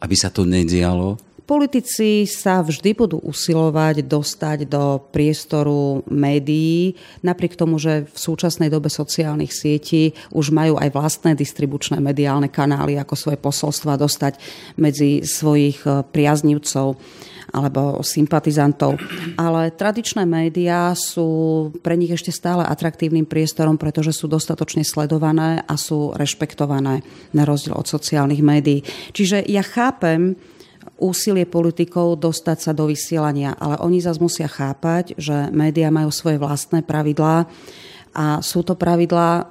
aby 0.02 0.14
sa 0.14 0.31
to 0.31 0.47
nedialo? 0.47 1.19
Politici 1.42 2.22
sa 2.25 2.62
vždy 2.62 2.94
budú 2.94 3.18
usilovať 3.18 4.06
dostať 4.06 4.58
do 4.70 5.02
priestoru 5.11 6.06
médií, 6.06 6.94
napriek 7.20 7.58
tomu, 7.58 7.82
že 7.82 8.06
v 8.06 8.16
súčasnej 8.16 8.70
dobe 8.70 8.87
sociálnych 8.87 9.50
sietí 9.50 10.14
už 10.30 10.54
majú 10.54 10.78
aj 10.78 10.94
vlastné 10.94 11.34
distribučné 11.34 11.99
mediálne 11.99 12.46
kanály, 12.46 12.94
ako 12.94 13.18
svoje 13.18 13.38
posolstva 13.42 13.99
dostať 13.99 14.38
medzi 14.78 15.26
svojich 15.26 15.82
eh, 15.82 16.06
priaznivcov 16.06 16.94
alebo 17.52 18.00
sympatizantov. 18.00 18.96
Ale 19.37 19.75
tradičné 19.76 20.25
médiá 20.25 20.96
sú 20.96 21.68
pre 21.84 22.00
nich 22.00 22.08
ešte 22.08 22.32
stále 22.32 22.64
atraktívnym 22.64 23.28
priestorom, 23.28 23.76
pretože 23.76 24.16
sú 24.16 24.25
dostatočne 24.26 24.82
sledované 24.82 25.61
a 25.68 25.75
sú 25.76 26.16
rešpektované 26.16 27.04
na 27.37 27.42
rozdiel 27.44 27.76
od 27.76 27.84
sociálnych 27.84 28.40
médií. 28.40 28.80
Čiže 29.12 29.44
ja 29.44 29.61
chápem, 29.61 30.32
úsilie 31.02 31.42
politikov 31.42 32.23
dostať 32.23 32.59
sa 32.62 32.73
do 32.73 32.87
vysielania, 32.87 33.59
ale 33.59 33.82
oni 33.82 33.99
zase 33.99 34.23
musia 34.23 34.47
chápať, 34.47 35.18
že 35.18 35.50
médiá 35.50 35.90
majú 35.90 36.14
svoje 36.14 36.38
vlastné 36.38 36.87
pravidlá 36.87 37.50
a 38.14 38.38
sú 38.38 38.62
to 38.62 38.78
pravidlá, 38.78 39.50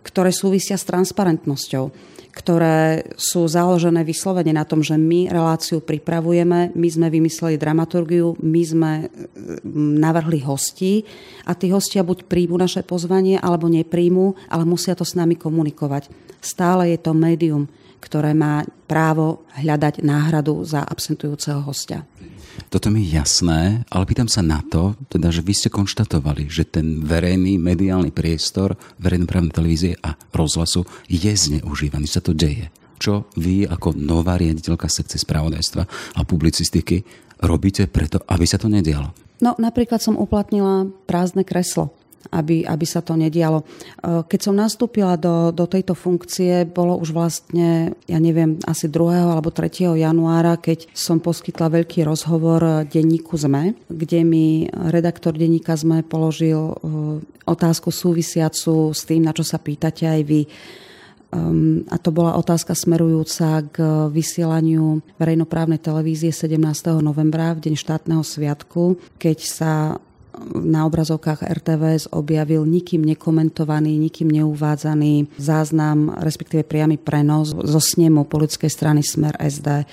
ktoré 0.00 0.32
súvisia 0.32 0.80
s 0.80 0.88
transparentnosťou 0.88 2.16
ktoré 2.36 3.00
sú 3.16 3.48
založené 3.48 4.04
vyslovene 4.04 4.52
na 4.52 4.68
tom, 4.68 4.84
že 4.84 4.92
my 5.00 5.32
reláciu 5.32 5.80
pripravujeme, 5.80 6.76
my 6.76 6.88
sme 6.92 7.08
vymysleli 7.08 7.56
dramaturgiu, 7.56 8.36
my 8.44 8.60
sme 8.60 8.92
navrhli 9.96 10.44
hosti 10.44 11.08
a 11.48 11.56
tí 11.56 11.72
hostia 11.72 12.04
buď 12.04 12.28
príjmu 12.28 12.60
naše 12.60 12.84
pozvanie, 12.84 13.40
alebo 13.40 13.72
nepríjmu, 13.72 14.52
ale 14.52 14.68
musia 14.68 14.92
to 14.92 15.08
s 15.08 15.16
nami 15.16 15.40
komunikovať. 15.40 16.12
Stále 16.44 16.92
je 16.92 17.00
to 17.00 17.16
médium 17.16 17.72
ktoré 18.00 18.32
má 18.36 18.62
právo 18.86 19.46
hľadať 19.58 20.04
náhradu 20.04 20.62
za 20.62 20.84
absentujúceho 20.86 21.62
hostia. 21.64 22.06
Toto 22.72 22.88
mi 22.88 23.04
je 23.04 23.20
jasné, 23.20 23.84
ale 23.92 24.08
pýtam 24.08 24.26
sa 24.32 24.40
na 24.40 24.64
to, 24.64 24.96
teda, 25.12 25.28
že 25.28 25.44
vy 25.44 25.52
ste 25.52 25.68
konštatovali, 25.68 26.48
že 26.48 26.64
ten 26.64 27.04
verejný 27.04 27.60
mediálny 27.60 28.10
priestor 28.10 28.80
verejnoprávnej 28.96 29.52
televízie 29.52 29.92
a 30.00 30.16
rozhlasu 30.32 30.88
je 31.04 31.32
zneužívaný, 31.36 32.08
sa 32.08 32.24
to 32.24 32.32
deje. 32.32 32.72
Čo 32.96 33.28
vy 33.36 33.68
ako 33.68 33.92
nová 34.00 34.40
riaditeľka 34.40 34.88
sekcie 34.88 35.20
spravodajstva 35.20 35.82
a 36.16 36.20
publicistiky 36.24 37.04
robíte 37.44 37.84
preto, 37.92 38.24
aby 38.24 38.48
sa 38.48 38.56
to 38.56 38.72
nedialo? 38.72 39.12
No 39.44 39.52
napríklad 39.60 40.00
som 40.00 40.16
uplatnila 40.16 40.88
prázdne 41.04 41.44
kreslo 41.44 41.92
aby, 42.30 42.66
aby 42.66 42.86
sa 42.86 43.02
to 43.02 43.14
nedialo. 43.14 43.62
E, 43.62 43.64
keď 44.26 44.40
som 44.40 44.54
nastúpila 44.56 45.14
do, 45.14 45.50
do 45.50 45.66
tejto 45.66 45.94
funkcie, 45.94 46.66
bolo 46.66 46.98
už 46.98 47.12
vlastne, 47.12 47.94
ja 48.06 48.18
neviem, 48.18 48.58
asi 48.64 48.90
2. 48.90 49.36
alebo 49.36 49.50
3. 49.50 49.96
januára, 49.98 50.58
keď 50.58 50.90
som 50.96 51.22
poskytla 51.22 51.82
veľký 51.82 52.06
rozhovor 52.06 52.86
denníku 52.86 53.36
ZME, 53.36 53.76
kde 53.90 54.20
mi 54.26 54.66
redaktor 54.70 55.36
denníka 55.36 55.76
ZME 55.76 56.06
položil 56.06 56.72
e, 56.72 56.74
otázku 57.46 57.94
súvisiacu 57.94 58.90
s 58.90 59.06
tým, 59.06 59.22
na 59.22 59.32
čo 59.32 59.46
sa 59.46 59.62
pýtate 59.62 60.06
aj 60.06 60.20
vy. 60.26 60.42
Um, 61.36 61.82
a 61.90 61.98
to 61.98 62.14
bola 62.14 62.38
otázka 62.38 62.78
smerujúca 62.78 63.66
k 63.74 63.76
vysielaniu 64.14 65.02
verejnoprávnej 65.18 65.82
televízie 65.82 66.30
17. 66.30 67.02
novembra 67.02 67.50
v 67.50 67.66
deň 67.66 67.74
štátneho 67.74 68.22
sviatku, 68.22 68.94
keď 69.18 69.38
sa 69.42 69.72
na 70.56 70.84
obrazovkách 70.84 71.44
RTVS 71.44 72.12
objavil 72.12 72.68
nikým 72.68 73.00
nekomentovaný, 73.02 73.96
nikým 73.96 74.28
neuvádzaný 74.28 75.32
záznam, 75.40 76.12
respektíve 76.20 76.62
priamy 76.62 77.00
prenos 77.00 77.56
zo 77.56 77.80
snemu 77.80 78.28
politickej 78.28 78.70
strany 78.70 79.00
Smer 79.00 79.32
SD. 79.40 79.88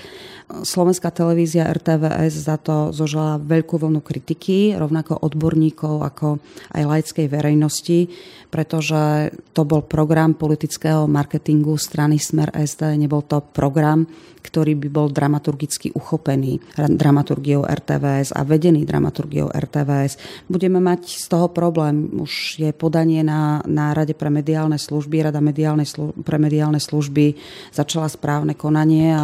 Slovenská 0.53 1.09
televízia 1.09 1.71
RTVS 1.71 2.45
za 2.45 2.59
to 2.59 2.91
zožala 2.91 3.39
veľkú 3.39 3.79
vlnu 3.79 4.03
kritiky, 4.03 4.75
rovnako 4.75 5.23
odborníkov 5.23 6.03
ako 6.03 6.43
aj 6.75 6.83
laickej 6.83 7.27
verejnosti, 7.31 8.11
pretože 8.51 9.33
to 9.55 9.65
bol 9.65 9.81
program 9.81 10.35
politického 10.35 11.07
marketingu 11.09 11.79
strany 11.79 12.19
Smer 12.19 12.51
SD, 12.53 12.99
nebol 12.99 13.23
to 13.25 13.41
program, 13.41 14.05
ktorý 14.43 14.75
by 14.75 14.87
bol 14.91 15.07
dramaturgicky 15.07 15.95
uchopený 15.95 16.59
dramaturgiou 16.75 17.63
RTVS 17.63 18.35
a 18.35 18.43
vedený 18.43 18.83
dramaturgiou 18.83 19.47
RTVS. 19.49 20.19
Budeme 20.47 20.79
mať 20.79 21.07
z 21.07 21.25
toho 21.29 21.47
problém. 21.49 22.09
Už 22.19 22.59
je 22.59 22.71
podanie 22.75 23.21
na, 23.21 23.63
na 23.65 23.91
Rade 23.95 24.13
pre 24.13 24.29
mediálne 24.29 24.77
služby. 24.77 25.29
Rada 25.29 25.39
mediálne 25.39 25.87
slu, 25.87 26.13
pre 26.23 26.37
mediálne 26.37 26.79
služby 26.79 27.37
začala 27.71 28.11
správne 28.11 28.53
konanie 28.53 29.15
a 29.15 29.23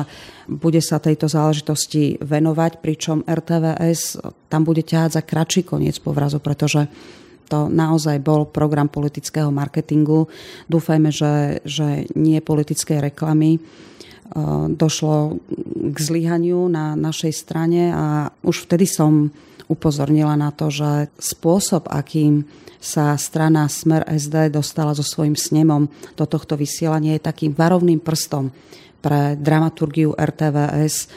bude 0.49 0.81
sa 0.81 0.97
tejto 0.97 1.29
záležitosti 1.29 2.17
venovať, 2.17 2.81
pričom 2.81 3.21
RTVS 3.27 4.17
tam 4.49 4.65
bude 4.65 4.81
ťahať 4.81 5.11
za 5.17 5.21
kratší 5.21 5.61
koniec 5.65 6.01
povrazu, 6.01 6.41
pretože 6.41 6.89
to 7.49 7.65
naozaj 7.65 8.21
bol 8.21 8.45
program 8.45 8.89
politického 8.89 9.49
marketingu. 9.49 10.29
Dúfajme, 10.69 11.09
že, 11.09 11.65
že 11.65 12.05
nie 12.13 12.37
politickej 12.45 13.01
reklamy 13.09 13.57
došlo 14.69 15.41
k 15.89 15.97
zlyhaniu 15.97 16.69
na 16.69 16.93
našej 16.93 17.33
strane 17.33 17.89
a 17.89 18.29
už 18.45 18.69
vtedy 18.69 18.85
som 18.85 19.33
upozornila 19.69 20.33
na 20.33 20.49
to, 20.49 20.73
že 20.73 21.13
spôsob, 21.21 21.87
akým 21.87 22.43
sa 22.81 23.13
strana 23.19 23.69
Smer 23.69 24.07
SD 24.07 24.49
dostala 24.49 24.97
so 24.97 25.05
svojím 25.05 25.37
snemom 25.37 25.85
do 26.17 26.25
tohto 26.25 26.57
vysielania 26.57 27.15
je 27.15 27.27
takým 27.27 27.53
varovným 27.53 28.01
prstom 28.01 28.49
pre 28.99 29.37
dramaturgiu 29.39 30.17
RTVS, 30.17 31.07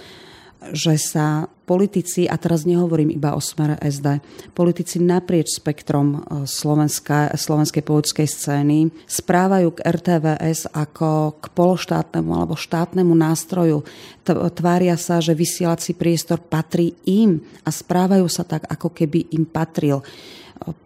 že 0.70 0.94
sa 0.94 1.50
politici, 1.66 2.30
a 2.30 2.38
teraz 2.38 2.62
nehovorím 2.62 3.10
iba 3.10 3.34
o 3.34 3.40
smere 3.42 3.80
SD, 3.82 4.22
politici 4.54 5.02
naprieč 5.02 5.58
spektrom 5.58 6.08
e, 6.14 6.18
Slovenska, 6.46 7.34
slovenskej 7.34 7.82
politickej 7.82 8.28
scény 8.28 8.78
správajú 9.08 9.74
k 9.74 9.82
RTVS 9.82 10.70
ako 10.70 11.40
k 11.42 11.44
pološtátnemu 11.50 12.30
alebo 12.30 12.54
štátnemu 12.54 13.12
nástroju. 13.16 13.82
Tvária 14.28 14.94
sa, 15.00 15.18
že 15.18 15.34
vysielací 15.34 15.96
priestor 15.98 16.38
patrí 16.38 16.94
im 17.08 17.42
a 17.66 17.70
správajú 17.74 18.26
sa 18.30 18.46
tak, 18.46 18.68
ako 18.70 18.94
keby 18.94 19.34
im 19.34 19.48
patril 19.48 20.04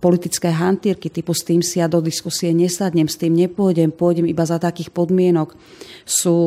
politické 0.01 0.49
hantírky 0.49 1.12
typu 1.12 1.37
s 1.37 1.45
tým 1.45 1.61
si 1.61 1.79
ja 1.79 1.87
do 1.91 2.01
diskusie 2.01 2.57
nesadnem, 2.57 3.05
s 3.05 3.21
tým 3.21 3.37
nepôjdem, 3.37 3.93
pôjdem 3.93 4.25
iba 4.25 4.49
za 4.49 4.57
takých 4.57 4.89
podmienok, 4.89 5.53
sú 6.09 6.39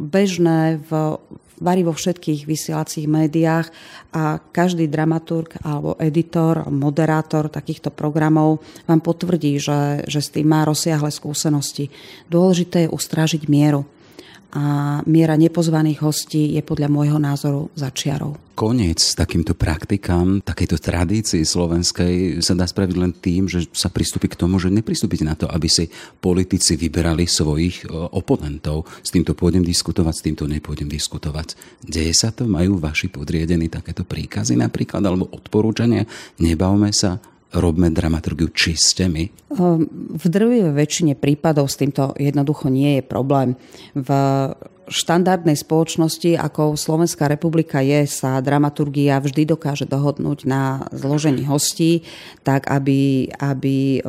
bežné 0.00 0.80
v, 0.88 1.20
varí 1.62 1.86
vo 1.86 1.94
všetkých 1.94 2.48
vysielacích 2.48 3.06
médiách 3.06 3.70
a 4.14 4.42
každý 4.42 4.90
dramaturg 4.90 5.54
alebo 5.62 5.94
editor, 6.02 6.66
moderátor 6.70 7.46
takýchto 7.46 7.94
programov 7.94 8.62
vám 8.90 9.00
potvrdí, 9.04 9.62
že, 9.62 10.02
že 10.10 10.20
s 10.20 10.32
tým 10.34 10.50
má 10.50 10.66
rozsiahle 10.66 11.10
skúsenosti. 11.14 11.90
Dôležité 12.26 12.86
je 12.86 12.92
ustrážiť 12.92 13.46
mieru 13.46 13.86
a 14.54 14.64
miera 15.10 15.34
nepozvaných 15.34 15.98
hostí 16.06 16.54
je 16.54 16.62
podľa 16.62 16.86
môjho 16.86 17.18
názoru 17.18 17.74
začiarov. 17.74 18.38
Koniec 18.54 19.02
s 19.02 19.18
takýmto 19.18 19.58
praktikám, 19.58 20.38
takejto 20.46 20.78
tradícii 20.78 21.42
slovenskej 21.42 22.38
sa 22.38 22.54
dá 22.54 22.62
spraviť 22.62 22.94
len 22.94 23.10
tým, 23.10 23.50
že 23.50 23.66
sa 23.74 23.90
pristúpi 23.90 24.30
k 24.30 24.38
tomu, 24.38 24.62
že 24.62 24.70
nepristúpite 24.70 25.26
na 25.26 25.34
to, 25.34 25.50
aby 25.50 25.66
si 25.66 25.90
politici 26.22 26.78
vyberali 26.78 27.26
svojich 27.26 27.82
e, 27.82 27.90
oponentov. 27.90 28.86
S 29.02 29.10
týmto 29.10 29.34
pôjdem 29.34 29.66
diskutovať, 29.66 30.14
s 30.14 30.22
týmto 30.22 30.46
nepôjdem 30.46 30.86
diskutovať. 30.86 31.58
Deje 31.82 32.14
sa 32.14 32.30
to? 32.30 32.46
Majú 32.46 32.78
vaši 32.78 33.10
podriadení 33.10 33.66
takéto 33.66 34.06
príkazy 34.06 34.54
napríklad 34.54 35.02
alebo 35.02 35.26
odporúčania? 35.34 36.06
Nebavme 36.38 36.94
sa, 36.94 37.18
robme 37.54 37.90
dramaturgiu 37.90 38.50
čiste 38.50 39.06
my? 39.06 39.24
Ehm, 39.54 39.86
v 40.14 40.24
drvivej 40.26 40.74
väčšine 40.74 41.14
prípadov 41.14 41.70
s 41.70 41.78
týmto 41.78 42.12
jednoducho 42.18 42.68
nie 42.68 42.98
je 42.98 43.02
problém. 43.02 43.54
V 43.94 44.08
štandardnej 44.84 45.56
spoločnosti, 45.56 46.36
ako 46.36 46.76
Slovenská 46.76 47.24
republika 47.24 47.80
je, 47.80 48.04
sa 48.04 48.36
dramaturgia 48.44 49.16
vždy 49.16 49.56
dokáže 49.56 49.88
dohodnúť 49.88 50.44
na 50.44 50.84
zložení 50.92 51.48
hostí, 51.48 52.04
tak 52.44 52.68
aby, 52.68 53.32
aby 53.40 54.04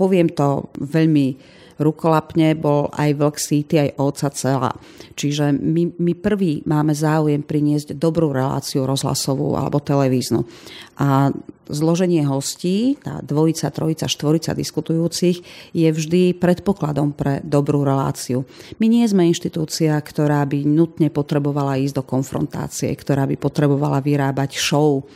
poviem 0.00 0.32
to 0.32 0.72
veľmi 0.80 1.36
rukolapne 1.80 2.52
bol 2.56 2.92
aj 2.92 3.10
vlk 3.16 3.36
síty, 3.40 3.74
aj 3.80 3.96
ovca 3.96 4.28
celá. 4.36 4.72
Čiže 5.16 5.56
my, 5.56 5.96
my 5.96 6.12
prvý 6.12 6.60
máme 6.68 6.92
záujem 6.92 7.40
priniesť 7.40 7.96
dobrú 7.96 8.36
reláciu 8.36 8.84
rozhlasovú 8.84 9.56
alebo 9.56 9.80
televíznu. 9.80 10.44
A 11.00 11.32
zloženie 11.70 12.26
hostí, 12.26 12.98
tá 13.00 13.22
dvojica, 13.22 13.70
trojica, 13.70 14.10
štvorica 14.10 14.52
diskutujúcich 14.52 15.36
je 15.72 15.88
vždy 15.88 16.36
predpokladom 16.36 17.14
pre 17.14 17.40
dobrú 17.46 17.86
reláciu. 17.86 18.44
My 18.82 18.90
nie 18.90 19.06
sme 19.06 19.30
inštitúcia, 19.30 19.94
ktorá 19.96 20.42
by 20.44 20.66
nutne 20.66 21.08
potrebovala 21.08 21.78
ísť 21.78 22.02
do 22.02 22.04
konfrontácie, 22.04 22.90
ktorá 22.92 23.24
by 23.30 23.38
potrebovala 23.38 24.02
vyrábať 24.02 24.58
show, 24.58 25.06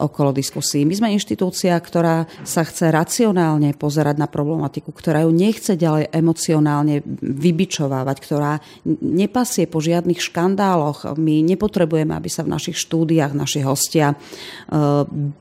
okolo 0.00 0.32
diskusí. 0.32 0.88
My 0.88 0.96
sme 0.96 1.12
inštitúcia, 1.12 1.76
ktorá 1.76 2.24
sa 2.42 2.64
chce 2.64 2.88
racionálne 2.88 3.76
pozerať 3.76 4.16
na 4.16 4.26
problematiku, 4.26 4.90
ktorá 4.90 5.28
ju 5.28 5.30
nechce 5.30 5.76
ďalej 5.76 6.08
emocionálne 6.08 7.04
vybičovávať, 7.20 8.16
ktorá 8.18 8.58
nepasie 9.04 9.68
po 9.68 9.84
žiadnych 9.84 10.18
škandáloch. 10.18 11.20
My 11.20 11.44
nepotrebujeme, 11.44 12.16
aby 12.16 12.32
sa 12.32 12.42
v 12.42 12.56
našich 12.56 12.80
štúdiách 12.80 13.36
naši 13.36 13.60
hostia 13.60 14.12
e, 14.12 14.16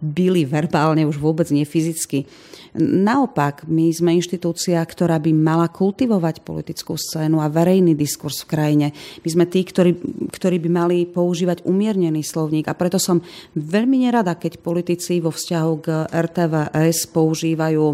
byli 0.04 0.44
verbálne, 0.44 1.08
už 1.08 1.18
vôbec 1.18 1.48
nie 1.56 1.64
fyzicky. 1.64 2.28
Naopak, 2.78 3.66
my 3.66 3.90
sme 3.90 4.14
inštitúcia, 4.14 4.78
ktorá 4.86 5.18
by 5.18 5.34
mala 5.34 5.74
kultivovať 5.74 6.46
politickú 6.46 6.94
scénu 6.94 7.42
a 7.42 7.50
verejný 7.50 7.98
diskurs 7.98 8.46
v 8.46 8.50
krajine. 8.54 8.88
My 9.26 9.30
sme 9.30 9.46
tí, 9.50 9.66
ktorí, 9.66 9.98
ktorí 10.30 10.62
by 10.62 10.70
mali 10.70 10.98
používať 11.10 11.66
umiernený 11.66 12.22
slovník 12.22 12.70
a 12.70 12.78
preto 12.78 13.02
som 13.02 13.26
veľmi 13.58 14.06
nerada, 14.06 14.38
keď 14.38 14.62
politici 14.62 15.18
vo 15.18 15.34
vzťahu 15.34 15.74
k 15.82 15.88
RTVS 16.14 17.10
používajú 17.10 17.86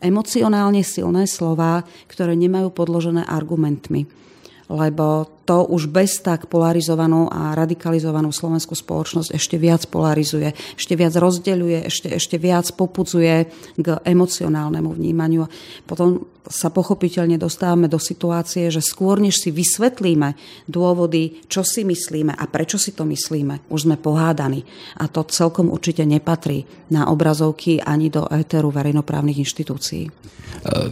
emocionálne 0.00 0.80
silné 0.80 1.28
slova, 1.28 1.84
ktoré 2.08 2.32
nemajú 2.32 2.72
podložené 2.72 3.28
argumentmi 3.28 4.22
lebo 4.72 5.28
to 5.44 5.68
už 5.68 5.92
bez 5.92 6.22
tak 6.24 6.48
polarizovanú 6.48 7.28
a 7.28 7.52
radikalizovanú 7.52 8.32
slovenskú 8.32 8.72
spoločnosť 8.72 9.36
ešte 9.36 9.56
viac 9.60 9.84
polarizuje, 9.90 10.56
ešte 10.80 10.94
viac 10.96 11.12
rozdeľuje, 11.12 11.78
ešte, 11.86 12.08
ešte 12.16 12.36
viac 12.40 12.64
popudzuje 12.72 13.52
k 13.76 13.86
emocionálnemu 14.06 14.90
vnímaniu. 14.90 15.44
Potom 15.84 16.24
sa 16.50 16.74
pochopiteľne 16.74 17.38
dostávame 17.38 17.86
do 17.86 18.02
situácie, 18.02 18.66
že 18.66 18.82
skôr 18.82 19.22
než 19.22 19.38
si 19.38 19.54
vysvetlíme 19.54 20.34
dôvody, 20.66 21.46
čo 21.46 21.62
si 21.62 21.86
myslíme 21.86 22.34
a 22.34 22.44
prečo 22.50 22.82
si 22.82 22.90
to 22.90 23.06
myslíme, 23.06 23.70
už 23.70 23.86
sme 23.86 23.94
pohádaní. 23.94 24.66
A 24.98 25.06
to 25.06 25.22
celkom 25.30 25.70
určite 25.70 26.02
nepatrí 26.02 26.66
na 26.90 27.06
obrazovky 27.06 27.78
ani 27.78 28.10
do 28.10 28.26
éteru 28.26 28.74
verejnoprávnych 28.74 29.38
inštitúcií. 29.38 30.10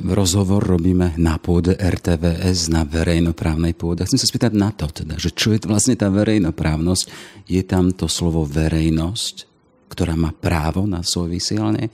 Rozhovor 0.02 0.66
robíme 0.66 1.14
na 1.18 1.38
pôde 1.38 1.78
RTVS, 1.78 2.70
na 2.70 2.82
verejnoprávnej 2.82 3.74
pôde. 3.74 4.02
Chcem 4.02 4.18
sa 4.18 4.26
spýtať 4.26 4.52
na 4.54 4.74
to, 4.74 4.90
teda, 4.90 5.14
že 5.18 5.30
čo 5.30 5.54
je 5.54 5.62
vlastne 5.62 5.94
tá 5.94 6.10
verejnoprávnosť? 6.10 7.04
Je 7.46 7.62
tam 7.62 7.94
to 7.94 8.10
slovo 8.10 8.42
verejnosť, 8.46 9.34
ktorá 9.90 10.18
má 10.18 10.34
právo 10.34 10.86
na 10.90 11.06
svoje 11.06 11.38
vysielanie? 11.38 11.90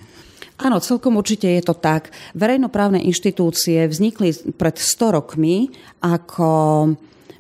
Áno, 0.57 0.81
celkom 0.81 1.21
určite 1.21 1.53
je 1.53 1.61
to 1.61 1.77
tak. 1.77 2.09
Verejnoprávne 2.33 3.05
inštitúcie 3.05 3.85
vznikli 3.85 4.33
pred 4.57 4.77
100 4.81 5.16
rokmi 5.21 5.69
ako 6.01 6.49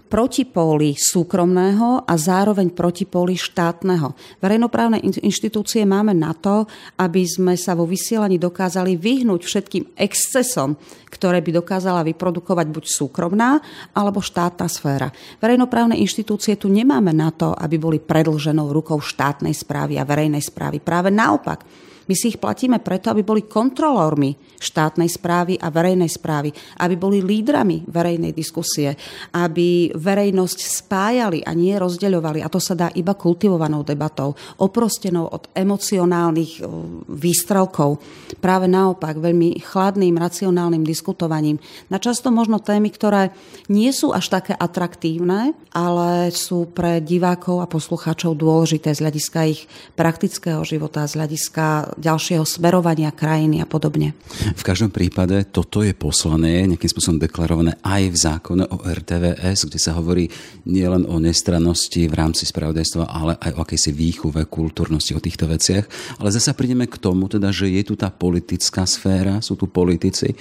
protipóly 0.06 0.94
súkromného 0.94 2.06
a 2.06 2.14
zároveň 2.14 2.70
protipóly 2.70 3.34
štátneho. 3.34 4.14
Verejnoprávne 4.38 5.02
inštitúcie 5.02 5.82
máme 5.82 6.14
na 6.14 6.30
to, 6.32 6.64
aby 7.02 7.26
sme 7.26 7.58
sa 7.58 7.74
vo 7.74 7.84
vysielaní 7.84 8.38
dokázali 8.38 8.94
vyhnúť 8.94 9.42
všetkým 9.42 9.84
excesom, 9.98 10.78
ktoré 11.10 11.42
by 11.42 11.58
dokázala 11.58 12.06
vyprodukovať 12.06 12.66
buď 12.70 12.84
súkromná 12.86 13.58
alebo 13.92 14.22
štátna 14.22 14.70
sféra. 14.70 15.10
Verejnoprávne 15.42 15.98
inštitúcie 15.98 16.54
tu 16.54 16.70
nemáme 16.70 17.10
na 17.10 17.34
to, 17.34 17.50
aby 17.52 17.76
boli 17.76 17.98
predlženou 17.98 18.70
rukou 18.70 19.02
štátnej 19.02 19.52
správy 19.58 19.98
a 19.98 20.06
verejnej 20.06 20.44
správy. 20.44 20.78
Práve 20.78 21.10
naopak, 21.10 21.66
my 22.06 22.14
si 22.14 22.34
ich 22.34 22.38
platíme 22.38 22.78
preto, 22.78 23.10
aby 23.10 23.26
boli 23.26 23.46
kontrolórmi 23.46 24.56
štátnej 24.56 25.10
správy 25.10 25.58
a 25.60 25.68
verejnej 25.68 26.08
správy, 26.08 26.54
aby 26.80 26.94
boli 26.96 27.20
lídrami 27.20 27.84
verejnej 27.86 28.32
diskusie, 28.32 28.94
aby 29.36 29.92
verejnosť 29.92 30.58
spájali 30.58 31.44
a 31.44 31.52
nie 31.52 31.74
rozdeľovali. 31.76 32.40
A 32.40 32.48
to 32.48 32.62
sa 32.62 32.78
dá 32.78 32.88
iba 32.94 33.12
kultivovanou 33.18 33.84
debatou, 33.84 34.32
oprostenou 34.62 35.28
od 35.28 35.50
emocionálnych 35.52 36.62
výstrelkov. 37.10 38.00
Práve 38.40 38.70
naopak, 38.70 39.18
veľmi 39.18 39.60
chladným, 39.60 40.16
racionálnym 40.16 40.86
diskutovaním. 40.86 41.60
Na 41.92 42.00
často 42.00 42.32
možno 42.32 42.62
témy, 42.62 42.88
ktoré 42.94 43.34
nie 43.68 43.90
sú 43.92 44.14
až 44.14 44.30
také 44.30 44.54
atraktívne, 44.56 45.52
ale 45.74 46.32
sú 46.32 46.70
pre 46.70 47.04
divákov 47.04 47.60
a 47.60 47.70
poslucháčov 47.70 48.38
dôležité 48.38 48.96
z 48.96 49.02
hľadiska 49.04 49.40
ich 49.44 49.68
praktického 49.92 50.64
života, 50.64 51.04
z 51.04 51.20
hľadiska 51.20 51.95
ďalšieho 51.96 52.44
smerovania 52.44 53.12
krajiny 53.12 53.60
a 53.60 53.66
podobne. 53.66 54.14
V 54.54 54.62
každom 54.62 54.94
prípade 54.94 55.48
toto 55.48 55.82
je 55.82 55.96
poslané, 55.96 56.64
nejakým 56.68 56.90
spôsobom 56.92 57.18
deklarované 57.20 57.76
aj 57.82 58.02
v 58.12 58.16
zákone 58.16 58.64
o 58.70 58.76
RTVS, 58.84 59.68
kde 59.68 59.80
sa 59.80 59.96
hovorí 59.96 60.28
nielen 60.68 61.08
o 61.08 61.16
nestrannosti 61.18 62.06
v 62.06 62.14
rámci 62.14 62.46
spravodajstva, 62.46 63.04
ale 63.08 63.34
aj 63.40 63.52
o 63.56 63.62
akejsi 63.64 63.90
výchuve, 63.92 64.46
kultúrnosti, 64.46 65.16
o 65.16 65.20
týchto 65.20 65.50
veciach. 65.50 65.84
Ale 66.22 66.28
zase 66.30 66.54
prídeme 66.54 66.86
k 66.86 67.00
tomu, 67.00 67.26
teda, 67.26 67.50
že 67.50 67.68
je 67.72 67.82
tu 67.82 67.98
tá 67.98 68.12
politická 68.12 68.86
sféra, 68.86 69.42
sú 69.42 69.58
tu 69.58 69.66
politici, 69.68 70.36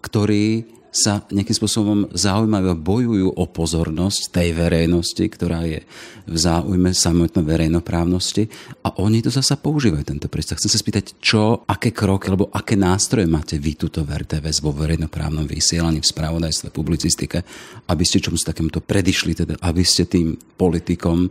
ktorí 0.00 0.79
sa 0.90 1.22
nejakým 1.30 1.56
spôsobom 1.56 1.98
zaujímajú 2.10 2.66
a 2.66 2.76
bojujú 2.78 3.28
o 3.30 3.44
pozornosť 3.46 4.34
tej 4.34 4.48
verejnosti, 4.58 5.22
ktorá 5.22 5.62
je 5.66 5.86
v 6.26 6.36
záujme 6.36 6.90
samotnej 6.90 7.46
verejnoprávnosti 7.46 8.50
a 8.86 8.98
oni 8.98 9.22
to 9.22 9.30
zasa 9.30 9.54
používajú, 9.58 10.02
tento 10.02 10.26
prístup. 10.26 10.58
Chcem 10.58 10.70
sa 10.70 10.82
spýtať, 10.82 11.04
čo, 11.22 11.62
aké 11.66 11.94
kroky, 11.94 12.30
alebo 12.30 12.50
aké 12.50 12.74
nástroje 12.74 13.30
máte 13.30 13.58
vy 13.58 13.78
tuto 13.78 14.02
v 14.02 14.18
vo 14.62 14.70
verejnoprávnom 14.74 15.46
vysielaní, 15.46 16.02
v 16.02 16.10
spravodajstve, 16.10 16.74
publicistike, 16.74 17.42
aby 17.86 18.04
ste 18.06 18.22
čomu 18.22 18.38
takémuto 18.38 18.82
predišli, 18.82 19.32
teda 19.34 19.54
aby 19.62 19.82
ste 19.86 20.06
tým 20.06 20.34
politikom 20.58 21.30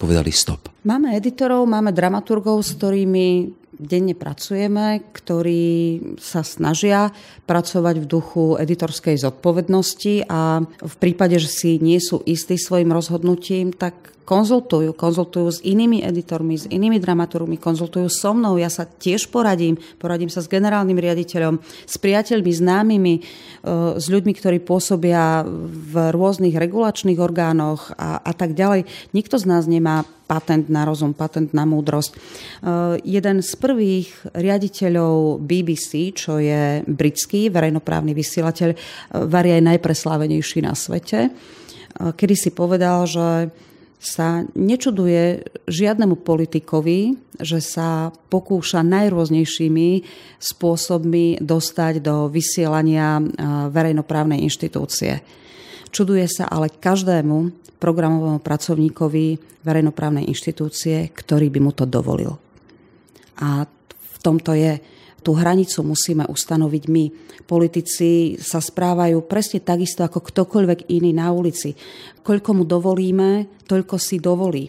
povedali 0.00 0.32
stop. 0.32 0.72
Máme 0.88 1.12
editorov, 1.12 1.68
máme 1.68 1.92
dramaturgov, 1.92 2.64
s 2.64 2.72
ktorými 2.72 3.52
denne 3.74 4.18
pracujeme, 4.18 5.02
ktorí 5.14 5.66
sa 6.18 6.42
snažia 6.42 7.14
pracovať 7.46 7.96
v 8.02 8.06
duchu 8.06 8.44
editorskej 8.58 9.16
zodpovednosti 9.20 10.26
a 10.26 10.64
v 10.66 10.94
prípade, 10.98 11.38
že 11.38 11.50
si 11.50 11.70
nie 11.78 12.02
sú 12.02 12.20
istí 12.26 12.58
svojim 12.58 12.90
rozhodnutím, 12.90 13.70
tak 13.70 14.10
konzultujú, 14.30 14.94
konzultujú 14.94 15.48
s 15.50 15.58
inými 15.66 16.06
editormi, 16.06 16.54
s 16.54 16.70
inými 16.70 17.02
dramaturgmi, 17.02 17.58
konzultujú 17.58 18.06
so 18.06 18.30
mnou, 18.30 18.62
ja 18.62 18.70
sa 18.70 18.86
tiež 18.86 19.26
poradím, 19.26 19.74
poradím 19.98 20.30
sa 20.30 20.38
s 20.38 20.46
generálnym 20.46 20.94
riaditeľom, 20.94 21.58
s 21.62 21.98
priateľmi, 21.98 22.52
známymi, 22.54 23.14
e, 23.18 23.22
s 23.98 24.06
ľuďmi, 24.06 24.30
ktorí 24.30 24.62
pôsobia 24.62 25.42
v 25.66 26.14
rôznych 26.14 26.54
regulačných 26.54 27.18
orgánoch 27.18 27.90
a, 27.98 28.22
a 28.22 28.30
tak 28.30 28.54
ďalej. 28.54 28.86
Nikto 29.10 29.34
z 29.34 29.50
nás 29.50 29.66
nemá 29.66 30.06
patent 30.30 30.70
na 30.70 30.86
rozum, 30.86 31.10
patent 31.10 31.50
na 31.50 31.66
múdrosť. 31.66 32.14
E, 32.14 32.18
jeden 33.02 33.42
z 33.42 33.50
prvých 33.58 34.30
riaditeľov 34.30 35.42
BBC, 35.42 36.14
čo 36.14 36.38
je 36.38 36.86
britský 36.86 37.50
verejnoprávny 37.50 38.14
vysielateľ, 38.14 38.70
e, 38.70 38.76
varí 39.26 39.50
aj 39.58 39.66
najpreslávenejší 39.74 40.62
na 40.62 40.78
svete, 40.78 41.34
kedy 42.00 42.34
si 42.38 42.54
povedal, 42.54 43.02
že 43.04 43.50
sa 44.00 44.48
nečuduje 44.56 45.44
žiadnemu 45.68 46.16
politikovi, 46.24 47.18
že 47.36 47.60
sa 47.60 48.08
pokúša 48.32 48.80
najrôznejšími 48.80 49.90
spôsobmi 50.40 51.44
dostať 51.44 52.00
do 52.00 52.32
vysielania 52.32 53.20
verejnoprávnej 53.68 54.40
inštitúcie. 54.40 55.20
Čuduje 55.90 56.26
sa 56.30 56.46
ale 56.46 56.70
každému 56.70 57.50
programovému 57.82 58.38
pracovníkovi 58.38 59.60
verejnoprávnej 59.66 60.28
inštitúcie, 60.30 61.10
ktorý 61.10 61.50
by 61.50 61.60
mu 61.60 61.72
to 61.74 61.84
dovolil. 61.84 62.38
A 63.40 63.66
v 63.98 64.16
tomto 64.22 64.52
je 64.52 64.78
tú 65.20 65.36
hranicu 65.36 65.84
musíme 65.84 66.24
ustanoviť 66.28 66.84
my. 66.88 67.04
Politici 67.44 68.40
sa 68.40 68.60
správajú 68.60 69.20
presne 69.28 69.60
takisto 69.60 70.00
ako 70.00 70.24
ktokoľvek 70.24 70.88
iný 70.92 71.12
na 71.12 71.28
ulici. 71.32 71.76
Koľko 72.24 72.50
mu 72.56 72.64
dovolíme, 72.64 73.60
toľko 73.68 73.96
si 74.00 74.16
dovolí. 74.16 74.68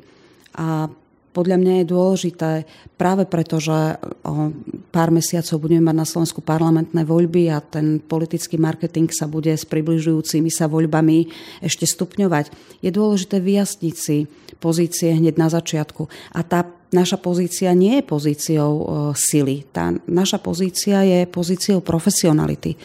A 0.60 0.92
podľa 1.32 1.58
mňa 1.60 1.74
je 1.82 1.92
dôležité 1.92 2.52
práve 3.00 3.24
preto, 3.24 3.58
že 3.64 3.96
o 4.28 4.52
pár 4.92 5.16
mesiacov 5.16 5.64
budeme 5.64 5.88
mať 5.88 5.96
na 5.96 6.08
Slovensku 6.08 6.44
parlamentné 6.44 7.08
voľby 7.08 7.48
a 7.52 7.64
ten 7.64 8.04
politický 8.04 8.60
marketing 8.60 9.08
sa 9.16 9.32
bude 9.32 9.56
s 9.56 9.64
približujúcimi 9.64 10.52
sa 10.52 10.68
voľbami 10.68 11.32
ešte 11.64 11.88
stupňovať. 11.88 12.52
Je 12.84 12.92
dôležité 12.92 13.40
vyjasniť 13.40 13.96
si 13.96 14.28
pozície 14.60 15.16
hneď 15.16 15.40
na 15.40 15.48
začiatku. 15.48 16.12
A 16.36 16.44
tá 16.44 16.68
naša 16.92 17.16
pozícia 17.18 17.72
nie 17.72 18.04
je 18.04 18.04
pozíciou 18.04 18.72
sily. 19.16 19.64
Tá 19.72 19.96
naša 20.06 20.44
pozícia 20.44 21.02
je 21.08 21.24
pozíciou 21.26 21.80
profesionality. 21.80 22.76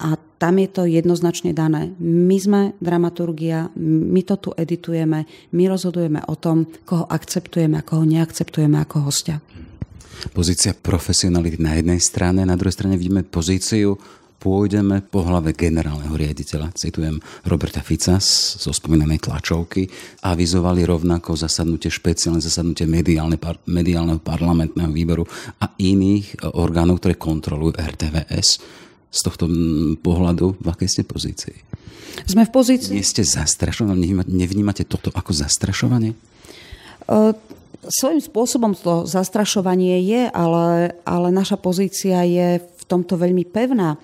A 0.00 0.16
tam 0.40 0.56
je 0.56 0.68
to 0.72 0.88
jednoznačne 0.88 1.52
dané. 1.52 1.92
My 2.00 2.40
sme 2.40 2.60
dramaturgia, 2.80 3.68
my 3.76 4.24
to 4.24 4.40
tu 4.40 4.50
editujeme, 4.56 5.28
my 5.52 5.64
rozhodujeme 5.68 6.24
o 6.24 6.34
tom, 6.40 6.64
koho 6.88 7.04
akceptujeme 7.04 7.76
a 7.76 7.84
koho 7.84 8.08
neakceptujeme 8.08 8.80
ako 8.80 9.04
hostia. 9.04 9.44
Pozícia 10.32 10.72
profesionality 10.72 11.60
na 11.60 11.76
jednej 11.76 12.00
strane, 12.00 12.48
na 12.48 12.56
druhej 12.56 12.72
strane 12.72 12.96
vidíme 12.96 13.20
pozíciu 13.20 14.00
pôjdeme 14.40 15.04
po 15.04 15.20
hlave 15.20 15.52
generálneho 15.52 16.16
riaditeľa, 16.16 16.72
citujem 16.72 17.20
Roberta 17.44 17.84
Fica 17.84 18.16
zo 18.24 18.72
spomínanej 18.72 19.20
tlačovky, 19.20 19.84
avizovali 20.24 20.88
rovnako 20.88 21.36
zasadnutie, 21.36 21.92
špeciálne 21.92 22.40
zasadnutie 22.40 22.88
mediálne, 22.88 23.36
par, 23.36 23.60
mediálneho 23.68 24.24
parlamentného 24.24 24.88
výboru 24.88 25.28
a 25.60 25.76
iných 25.76 26.40
e, 26.40 26.48
orgánov, 26.56 27.04
ktoré 27.04 27.20
kontrolujú 27.20 27.76
RTVS. 27.76 28.48
Z 29.10 29.20
tohto 29.26 29.50
pohľadu, 29.98 30.62
v 30.62 30.66
akej 30.70 30.88
ste 30.88 31.02
pozícii? 31.02 31.56
Sme 32.26 32.46
v 32.46 32.50
pozícii... 32.54 32.94
Nie 32.94 33.06
ste 33.06 33.26
zastrašovaní? 33.26 34.14
Nevnímate 34.30 34.86
toto 34.86 35.10
ako 35.10 35.34
zastrašovanie? 35.34 36.14
Uh, 37.10 37.34
svojím 37.86 38.22
spôsobom 38.22 38.72
to 38.78 39.08
zastrašovanie 39.08 39.98
je, 40.04 40.22
ale, 40.30 40.94
ale 41.02 41.28
naša 41.34 41.58
pozícia 41.58 42.22
je 42.22 42.62
v 42.62 42.82
tomto 42.86 43.18
veľmi 43.18 43.42
pevná. 43.50 43.98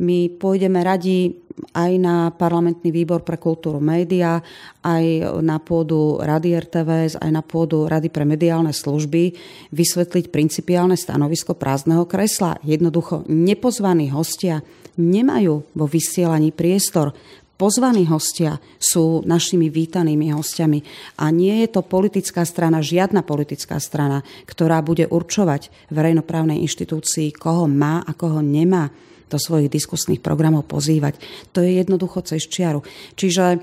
My 0.00 0.32
pôjdeme 0.32 0.80
radi 0.80 1.40
aj 1.74 1.92
na 2.00 2.30
parlamentný 2.34 2.90
výbor 2.90 3.22
pre 3.22 3.36
kultúru 3.36 3.78
média, 3.78 4.42
aj 4.82 5.04
na 5.44 5.60
pôdu 5.60 6.18
Rady 6.18 6.50
RTVS, 6.68 7.12
aj 7.20 7.30
na 7.30 7.42
pôdu 7.44 7.86
Rady 7.86 8.08
pre 8.10 8.24
mediálne 8.26 8.72
služby 8.72 9.34
vysvetliť 9.70 10.32
principiálne 10.32 10.96
stanovisko 10.96 11.54
prázdneho 11.54 12.04
kresla. 12.08 12.58
Jednoducho 12.64 13.24
nepozvaní 13.28 14.10
hostia 14.10 14.64
nemajú 14.98 15.54
vo 15.76 15.86
vysielaní 15.86 16.50
priestor. 16.50 17.14
Pozvaní 17.60 18.08
hostia 18.08 18.56
sú 18.80 19.20
našimi 19.28 19.68
vítanými 19.68 20.32
hostiami 20.32 20.80
a 21.20 21.28
nie 21.28 21.60
je 21.60 21.68
to 21.68 21.84
politická 21.84 22.48
strana, 22.48 22.80
žiadna 22.80 23.20
politická 23.20 23.76
strana, 23.76 24.24
ktorá 24.48 24.80
bude 24.80 25.04
určovať 25.04 25.92
verejnoprávnej 25.92 26.56
inštitúcii, 26.64 27.36
koho 27.36 27.68
má 27.68 28.00
a 28.00 28.16
koho 28.16 28.40
nemá 28.40 28.88
do 29.30 29.38
svojich 29.38 29.70
diskusných 29.70 30.18
programov 30.18 30.66
pozývať. 30.66 31.22
To 31.54 31.62
je 31.62 31.78
jednoducho 31.78 32.26
cez 32.26 32.44
čiaru. 32.50 32.82
Čiže 33.14 33.44
e, 33.54 33.58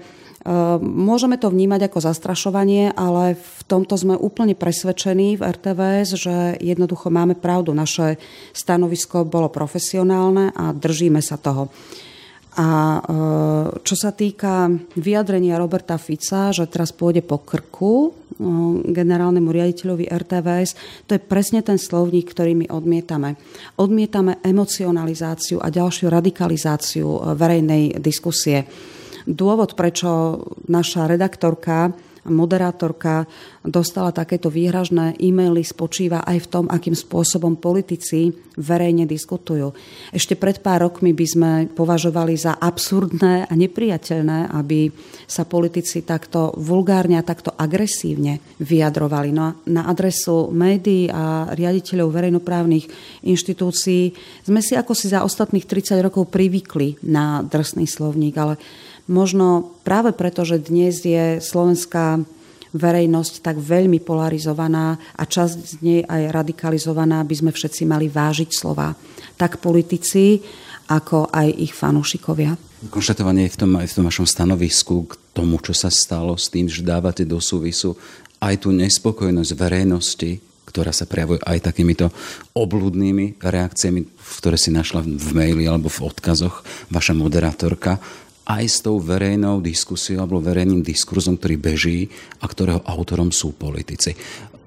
Môžeme 0.80 1.36
to 1.36 1.52
vnímať 1.52 1.92
ako 1.92 2.00
zastrašovanie, 2.00 2.96
ale 2.96 3.36
v 3.36 3.62
tomto 3.68 4.00
sme 4.00 4.16
úplne 4.16 4.56
presvedčení 4.56 5.36
v 5.36 5.44
RTVS, 5.44 6.16
že 6.16 6.36
jednoducho 6.64 7.12
máme 7.12 7.36
pravdu. 7.36 7.76
Naše 7.76 8.16
stanovisko 8.56 9.28
bolo 9.28 9.52
profesionálne 9.52 10.56
a 10.56 10.72
držíme 10.72 11.20
sa 11.20 11.36
toho. 11.36 11.68
A 12.58 12.70
e, 12.70 13.00
čo 13.86 13.94
sa 13.94 14.10
týka 14.10 14.66
vyjadrenia 14.98 15.62
Roberta 15.62 15.94
Fica, 16.02 16.50
že 16.50 16.66
teraz 16.66 16.90
pôjde 16.90 17.22
po 17.22 17.38
krku 17.46 17.94
e, 18.02 18.10
generálnemu 18.90 19.46
riaditeľovi 19.46 20.10
RTVS, 20.10 20.72
to 21.06 21.14
je 21.14 21.22
presne 21.22 21.62
ten 21.62 21.78
slovník, 21.78 22.34
ktorý 22.34 22.58
my 22.58 22.68
odmietame. 22.74 23.38
Odmietame 23.78 24.42
emocionalizáciu 24.42 25.62
a 25.62 25.70
ďalšiu 25.70 26.10
radikalizáciu 26.10 27.06
e, 27.06 27.20
verejnej 27.38 28.02
diskusie. 28.02 28.66
Dôvod, 29.30 29.78
prečo 29.78 30.42
naša 30.66 31.06
redaktorka 31.06 31.94
moderátorka 32.30 33.26
dostala 33.64 34.16
takéto 34.16 34.48
výhražné 34.48 35.20
e-maily, 35.20 35.64
spočíva 35.64 36.24
aj 36.24 36.38
v 36.44 36.50
tom, 36.52 36.66
akým 36.72 36.96
spôsobom 36.96 37.60
politici 37.60 38.32
verejne 38.58 39.06
diskutujú. 39.06 39.72
Ešte 40.10 40.34
pred 40.34 40.58
pár 40.66 40.90
rokmi 40.90 41.14
by 41.14 41.26
sme 41.30 41.52
považovali 41.70 42.34
za 42.34 42.58
absurdné 42.58 43.46
a 43.46 43.54
nepriateľné, 43.54 44.50
aby 44.50 44.90
sa 45.30 45.46
politici 45.46 46.02
takto 46.02 46.58
vulgárne 46.58 47.22
a 47.22 47.28
takto 47.28 47.54
agresívne 47.54 48.42
vyjadrovali. 48.58 49.30
No 49.30 49.42
a 49.46 49.52
na 49.70 49.86
adresu 49.86 50.50
médií 50.50 51.06
a 51.12 51.54
riaditeľov 51.54 52.10
verejnoprávnych 52.10 52.86
inštitúcií 53.30 54.16
sme 54.42 54.60
si 54.66 54.74
ako 54.74 54.98
si 54.98 55.14
za 55.14 55.22
ostatných 55.22 55.70
30 55.70 56.02
rokov 56.02 56.34
privykli 56.34 57.06
na 57.06 57.46
drsný 57.46 57.86
slovník, 57.86 58.36
ale 58.42 58.58
Možno 59.08 59.76
práve 59.88 60.12
preto, 60.12 60.44
že 60.44 60.60
dnes 60.60 61.00
je 61.04 61.40
slovenská 61.40 62.20
verejnosť 62.76 63.40
tak 63.40 63.56
veľmi 63.58 64.04
polarizovaná 64.04 65.00
a 65.16 65.24
časť 65.24 65.56
z 65.56 65.74
nej 65.80 66.02
aj 66.04 66.36
radikalizovaná, 66.36 67.24
by 67.24 67.36
sme 67.40 67.52
všetci 67.56 67.88
mali 67.88 68.12
vážiť 68.12 68.50
slova. 68.52 68.92
Tak 69.40 69.64
politici, 69.64 70.44
ako 70.92 71.32
aj 71.32 71.48
ich 71.56 71.72
fanúšikovia. 71.72 72.60
Konštatovanie 72.92 73.48
v 73.48 73.58
tom, 73.58 73.72
aj 73.80 73.88
v 73.90 73.96
tom 73.96 74.06
vašom 74.06 74.28
stanovisku 74.28 75.10
k 75.10 75.14
tomu, 75.34 75.58
čo 75.64 75.74
sa 75.74 75.88
stalo 75.88 76.36
s 76.36 76.52
tým, 76.52 76.68
že 76.68 76.86
dávate 76.86 77.24
do 77.24 77.40
súvisu 77.40 77.98
aj 78.38 78.68
tú 78.68 78.70
nespokojnosť 78.76 79.52
verejnosti, 79.58 80.32
ktorá 80.68 80.94
sa 80.94 81.10
prejavuje 81.10 81.42
aj 81.42 81.74
takýmito 81.74 82.14
obludnými 82.54 83.42
reakciami, 83.42 84.04
ktoré 84.44 84.60
si 84.60 84.70
našla 84.70 85.02
v 85.02 85.30
maili 85.34 85.66
alebo 85.66 85.90
v 85.90 86.06
odkazoch 86.06 86.62
vaša 86.94 87.18
moderátorka 87.18 87.98
aj 88.48 88.64
s 88.64 88.78
tou 88.80 88.96
verejnou 89.04 89.60
diskusiou 89.60 90.24
alebo 90.24 90.40
verejným 90.40 90.80
diskurzom, 90.80 91.36
ktorý 91.36 91.56
beží 91.60 92.00
a 92.40 92.48
ktorého 92.48 92.80
autorom 92.88 93.28
sú 93.30 93.52
politici. 93.60 94.16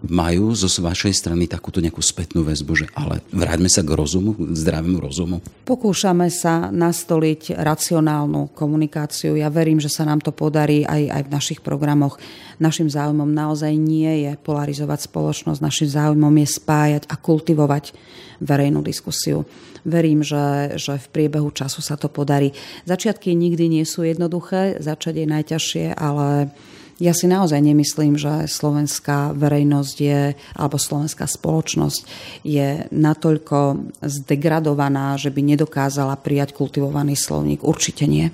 Majú 0.01 0.57
zo 0.57 0.65
vašej 0.67 1.13
strany 1.13 1.45
takúto 1.45 1.85
nejakú 1.85 2.01
spätnú 2.01 2.41
väzbu, 2.41 2.73
že 2.73 2.87
ale 2.97 3.21
vráťme 3.37 3.69
sa 3.69 3.85
k 3.85 3.93
rozumu, 3.93 4.33
k 4.33 4.57
zdravému 4.57 4.97
rozumu? 4.97 5.45
Pokúšame 5.69 6.33
sa 6.33 6.73
nastoliť 6.73 7.53
racionálnu 7.61 8.57
komunikáciu. 8.57 9.37
Ja 9.37 9.53
verím, 9.53 9.77
že 9.77 9.93
sa 9.93 10.09
nám 10.09 10.25
to 10.25 10.33
podarí 10.33 10.89
aj, 10.89 11.03
aj 11.05 11.23
v 11.29 11.33
našich 11.37 11.61
programoch. 11.61 12.17
Našim 12.57 12.89
záujmom 12.89 13.29
naozaj 13.29 13.77
nie 13.77 14.25
je 14.25 14.33
polarizovať 14.41 15.05
spoločnosť, 15.05 15.61
našim 15.61 15.89
záujmom 15.93 16.33
je 16.33 16.49
spájať 16.49 17.03
a 17.13 17.15
kultivovať 17.21 17.93
verejnú 18.41 18.81
diskusiu. 18.81 19.45
Verím, 19.85 20.25
že, 20.25 20.77
že 20.81 20.97
v 20.97 21.07
priebehu 21.13 21.53
času 21.53 21.85
sa 21.85 22.01
to 22.01 22.09
podarí. 22.09 22.53
Začiatky 22.85 23.33
nikdy 23.37 23.69
nie 23.81 23.85
sú 23.85 24.05
jednoduché, 24.05 24.81
začať 24.81 25.25
je 25.25 25.27
najťažšie, 25.29 25.87
ale 25.97 26.53
ja 27.01 27.17
si 27.17 27.25
naozaj 27.25 27.65
nemyslím, 27.65 28.21
že 28.21 28.45
slovenská 28.45 29.33
verejnosť 29.33 29.97
je, 29.97 30.21
alebo 30.53 30.77
slovenská 30.77 31.25
spoločnosť 31.25 32.01
je 32.45 32.85
natoľko 32.93 33.89
zdegradovaná, 34.05 35.17
že 35.17 35.33
by 35.33 35.57
nedokázala 35.57 36.21
prijať 36.21 36.53
kultivovaný 36.53 37.17
slovník. 37.17 37.65
Určite 37.65 38.05
nie. 38.05 38.29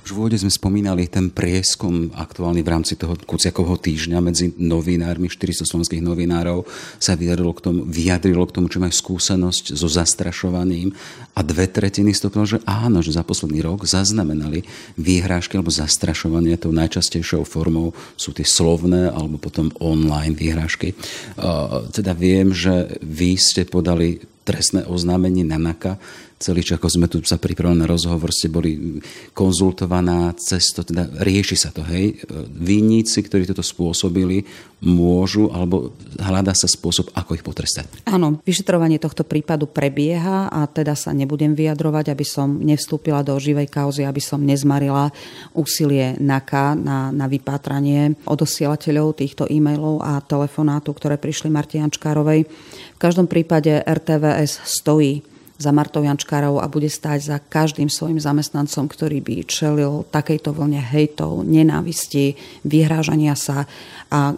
Už 0.00 0.16
v 0.16 0.18
úvode 0.26 0.40
sme 0.40 0.48
spomínali 0.48 1.06
ten 1.06 1.28
prieskum 1.28 2.08
aktuálny 2.16 2.64
v 2.64 2.72
rámci 2.72 2.96
toho 2.96 3.14
Kuciakovho 3.14 3.76
týždňa 3.76 4.18
medzi 4.24 4.50
novinármi, 4.56 5.28
400 5.28 5.68
slovenských 5.68 6.02
novinárov 6.02 6.64
sa 6.96 7.14
vyjadrilo 7.14 7.52
k 7.52 7.60
tomu, 7.60 7.80
vyjadrilo 7.84 8.44
k 8.48 8.54
tomu, 8.56 8.66
čo 8.72 8.80
majú 8.80 8.90
skúsenosť 8.90 9.76
so 9.76 9.86
zastrašovaním 9.86 10.96
a 11.36 11.44
dve 11.44 11.68
tretiny 11.68 12.16
stopilo, 12.16 12.48
že 12.48 12.64
áno, 12.64 13.04
že 13.04 13.12
za 13.12 13.22
posledný 13.22 13.60
rok 13.60 13.84
zaznamenali 13.84 14.64
výhrážky 14.96 15.60
alebo 15.60 15.70
zastrašovanie. 15.70 16.56
Tou 16.56 16.72
najčastejšou 16.72 17.44
formou 17.44 17.92
sú 18.16 18.32
tie 18.32 18.48
slovné 18.48 19.12
alebo 19.12 19.36
potom 19.36 19.68
online 19.84 20.32
výhrážky. 20.34 20.96
Teda 21.92 22.16
viem, 22.16 22.50
že 22.56 22.98
vy 23.04 23.36
ste 23.36 23.68
podali 23.68 24.18
trestné 24.50 24.82
oznámenie 24.90 25.46
na 25.46 25.62
NAKA 25.62 26.02
celý 26.40 26.64
čas, 26.64 26.80
ako 26.80 26.88
sme 26.88 27.06
tu 27.06 27.20
sa 27.20 27.36
pripravili 27.36 27.84
na 27.84 27.86
rozhovor, 27.86 28.32
ste 28.32 28.48
boli 28.48 28.98
konzultovaná 29.36 30.32
cesto, 30.40 30.80
teda 30.80 31.20
rieši 31.20 31.52
sa 31.52 31.68
to, 31.68 31.84
hej. 31.84 32.16
Vinníci, 32.48 33.20
ktorí 33.20 33.44
toto 33.44 33.60
spôsobili, 33.60 34.48
môžu, 34.80 35.52
alebo 35.52 35.92
hľadá 36.16 36.56
sa 36.56 36.64
spôsob, 36.64 37.12
ako 37.12 37.36
ich 37.36 37.44
potrestať. 37.44 38.08
Áno, 38.08 38.40
vyšetrovanie 38.48 38.96
tohto 38.96 39.28
prípadu 39.28 39.68
prebieha 39.68 40.48
a 40.48 40.64
teda 40.64 40.96
sa 40.96 41.12
nebudem 41.12 41.52
vyjadrovať, 41.52 42.16
aby 42.16 42.24
som 42.24 42.56
nevstúpila 42.56 43.20
do 43.20 43.36
živej 43.36 43.68
kauzy, 43.68 44.08
aby 44.08 44.24
som 44.24 44.40
nezmarila 44.40 45.12
úsilie 45.52 46.16
NAKA 46.16 46.72
na, 46.80 47.12
na 47.12 47.28
vypátranie 47.28 48.16
odosielateľov 48.24 49.20
týchto 49.20 49.44
e-mailov 49.52 50.00
a 50.00 50.24
telefonátu, 50.24 50.96
ktoré 50.96 51.20
prišli 51.20 51.52
Martiančkárovej. 51.52 52.48
V 52.96 52.98
každom 52.98 53.28
prípade 53.28 53.84
RTVS 54.40 54.64
stojí 54.64 55.22
za 55.60 55.76
Martou 55.76 56.00
Jančkárovou 56.00 56.64
a 56.64 56.72
bude 56.72 56.88
stáť 56.88 57.20
za 57.20 57.36
každým 57.36 57.92
svojim 57.92 58.16
zamestnancom, 58.16 58.88
ktorý 58.88 59.20
by 59.20 59.44
čelil 59.44 60.08
takejto 60.08 60.56
vlne 60.56 60.80
hejtov, 60.80 61.44
nenávisti, 61.44 62.32
vyhrážania 62.64 63.36
sa 63.36 63.68
a 64.08 64.32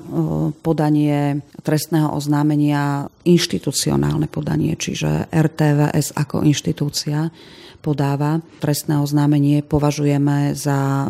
podanie 0.67 1.47
trestného 1.63 2.11
oznámenia, 2.11 3.07
inštitucionálne 3.23 4.27
podanie, 4.27 4.75
čiže 4.75 5.31
RTVS 5.31 6.19
ako 6.19 6.43
inštitúcia 6.43 7.31
podáva 7.79 8.43
trestné 8.59 8.99
oznámenie, 8.99 9.63
považujeme 9.63 10.59
za 10.59 11.07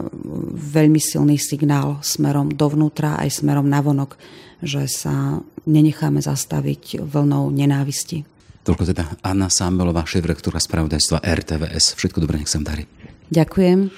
veľmi 0.52 1.00
silný 1.00 1.40
signál 1.40 2.04
smerom 2.04 2.52
dovnútra 2.52 3.16
aj 3.16 3.40
smerom 3.40 3.64
navonok, 3.64 4.20
že 4.60 4.84
sa 4.92 5.40
nenecháme 5.64 6.20
zastaviť 6.20 7.00
vlnou 7.00 7.48
nenávisti. 7.48 8.28
Toľko 8.62 8.82
teda 8.94 9.04
Anna 9.26 9.50
Sambelová, 9.50 10.06
šéf-rektora 10.06 10.62
spravodajstva 10.62 11.18
RTVS. 11.18 11.98
Všetko 11.98 12.22
dobré, 12.22 12.38
nech 12.38 12.50
sa 12.50 12.62
darí. 12.62 12.86
Ďakujem. 13.34 13.90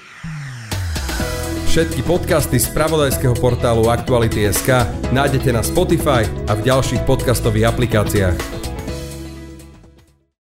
Všetky 1.69 2.07
podcasty 2.07 2.55
z 2.55 2.71
pravodajského 2.71 3.35
portálu 3.35 3.91
Aktuality.sk 3.91 4.87
nájdete 5.11 5.51
na 5.51 5.59
Spotify 5.59 6.23
a 6.47 6.55
v 6.55 6.71
ďalších 6.71 7.03
podcastových 7.03 7.67
aplikáciách. 7.67 8.64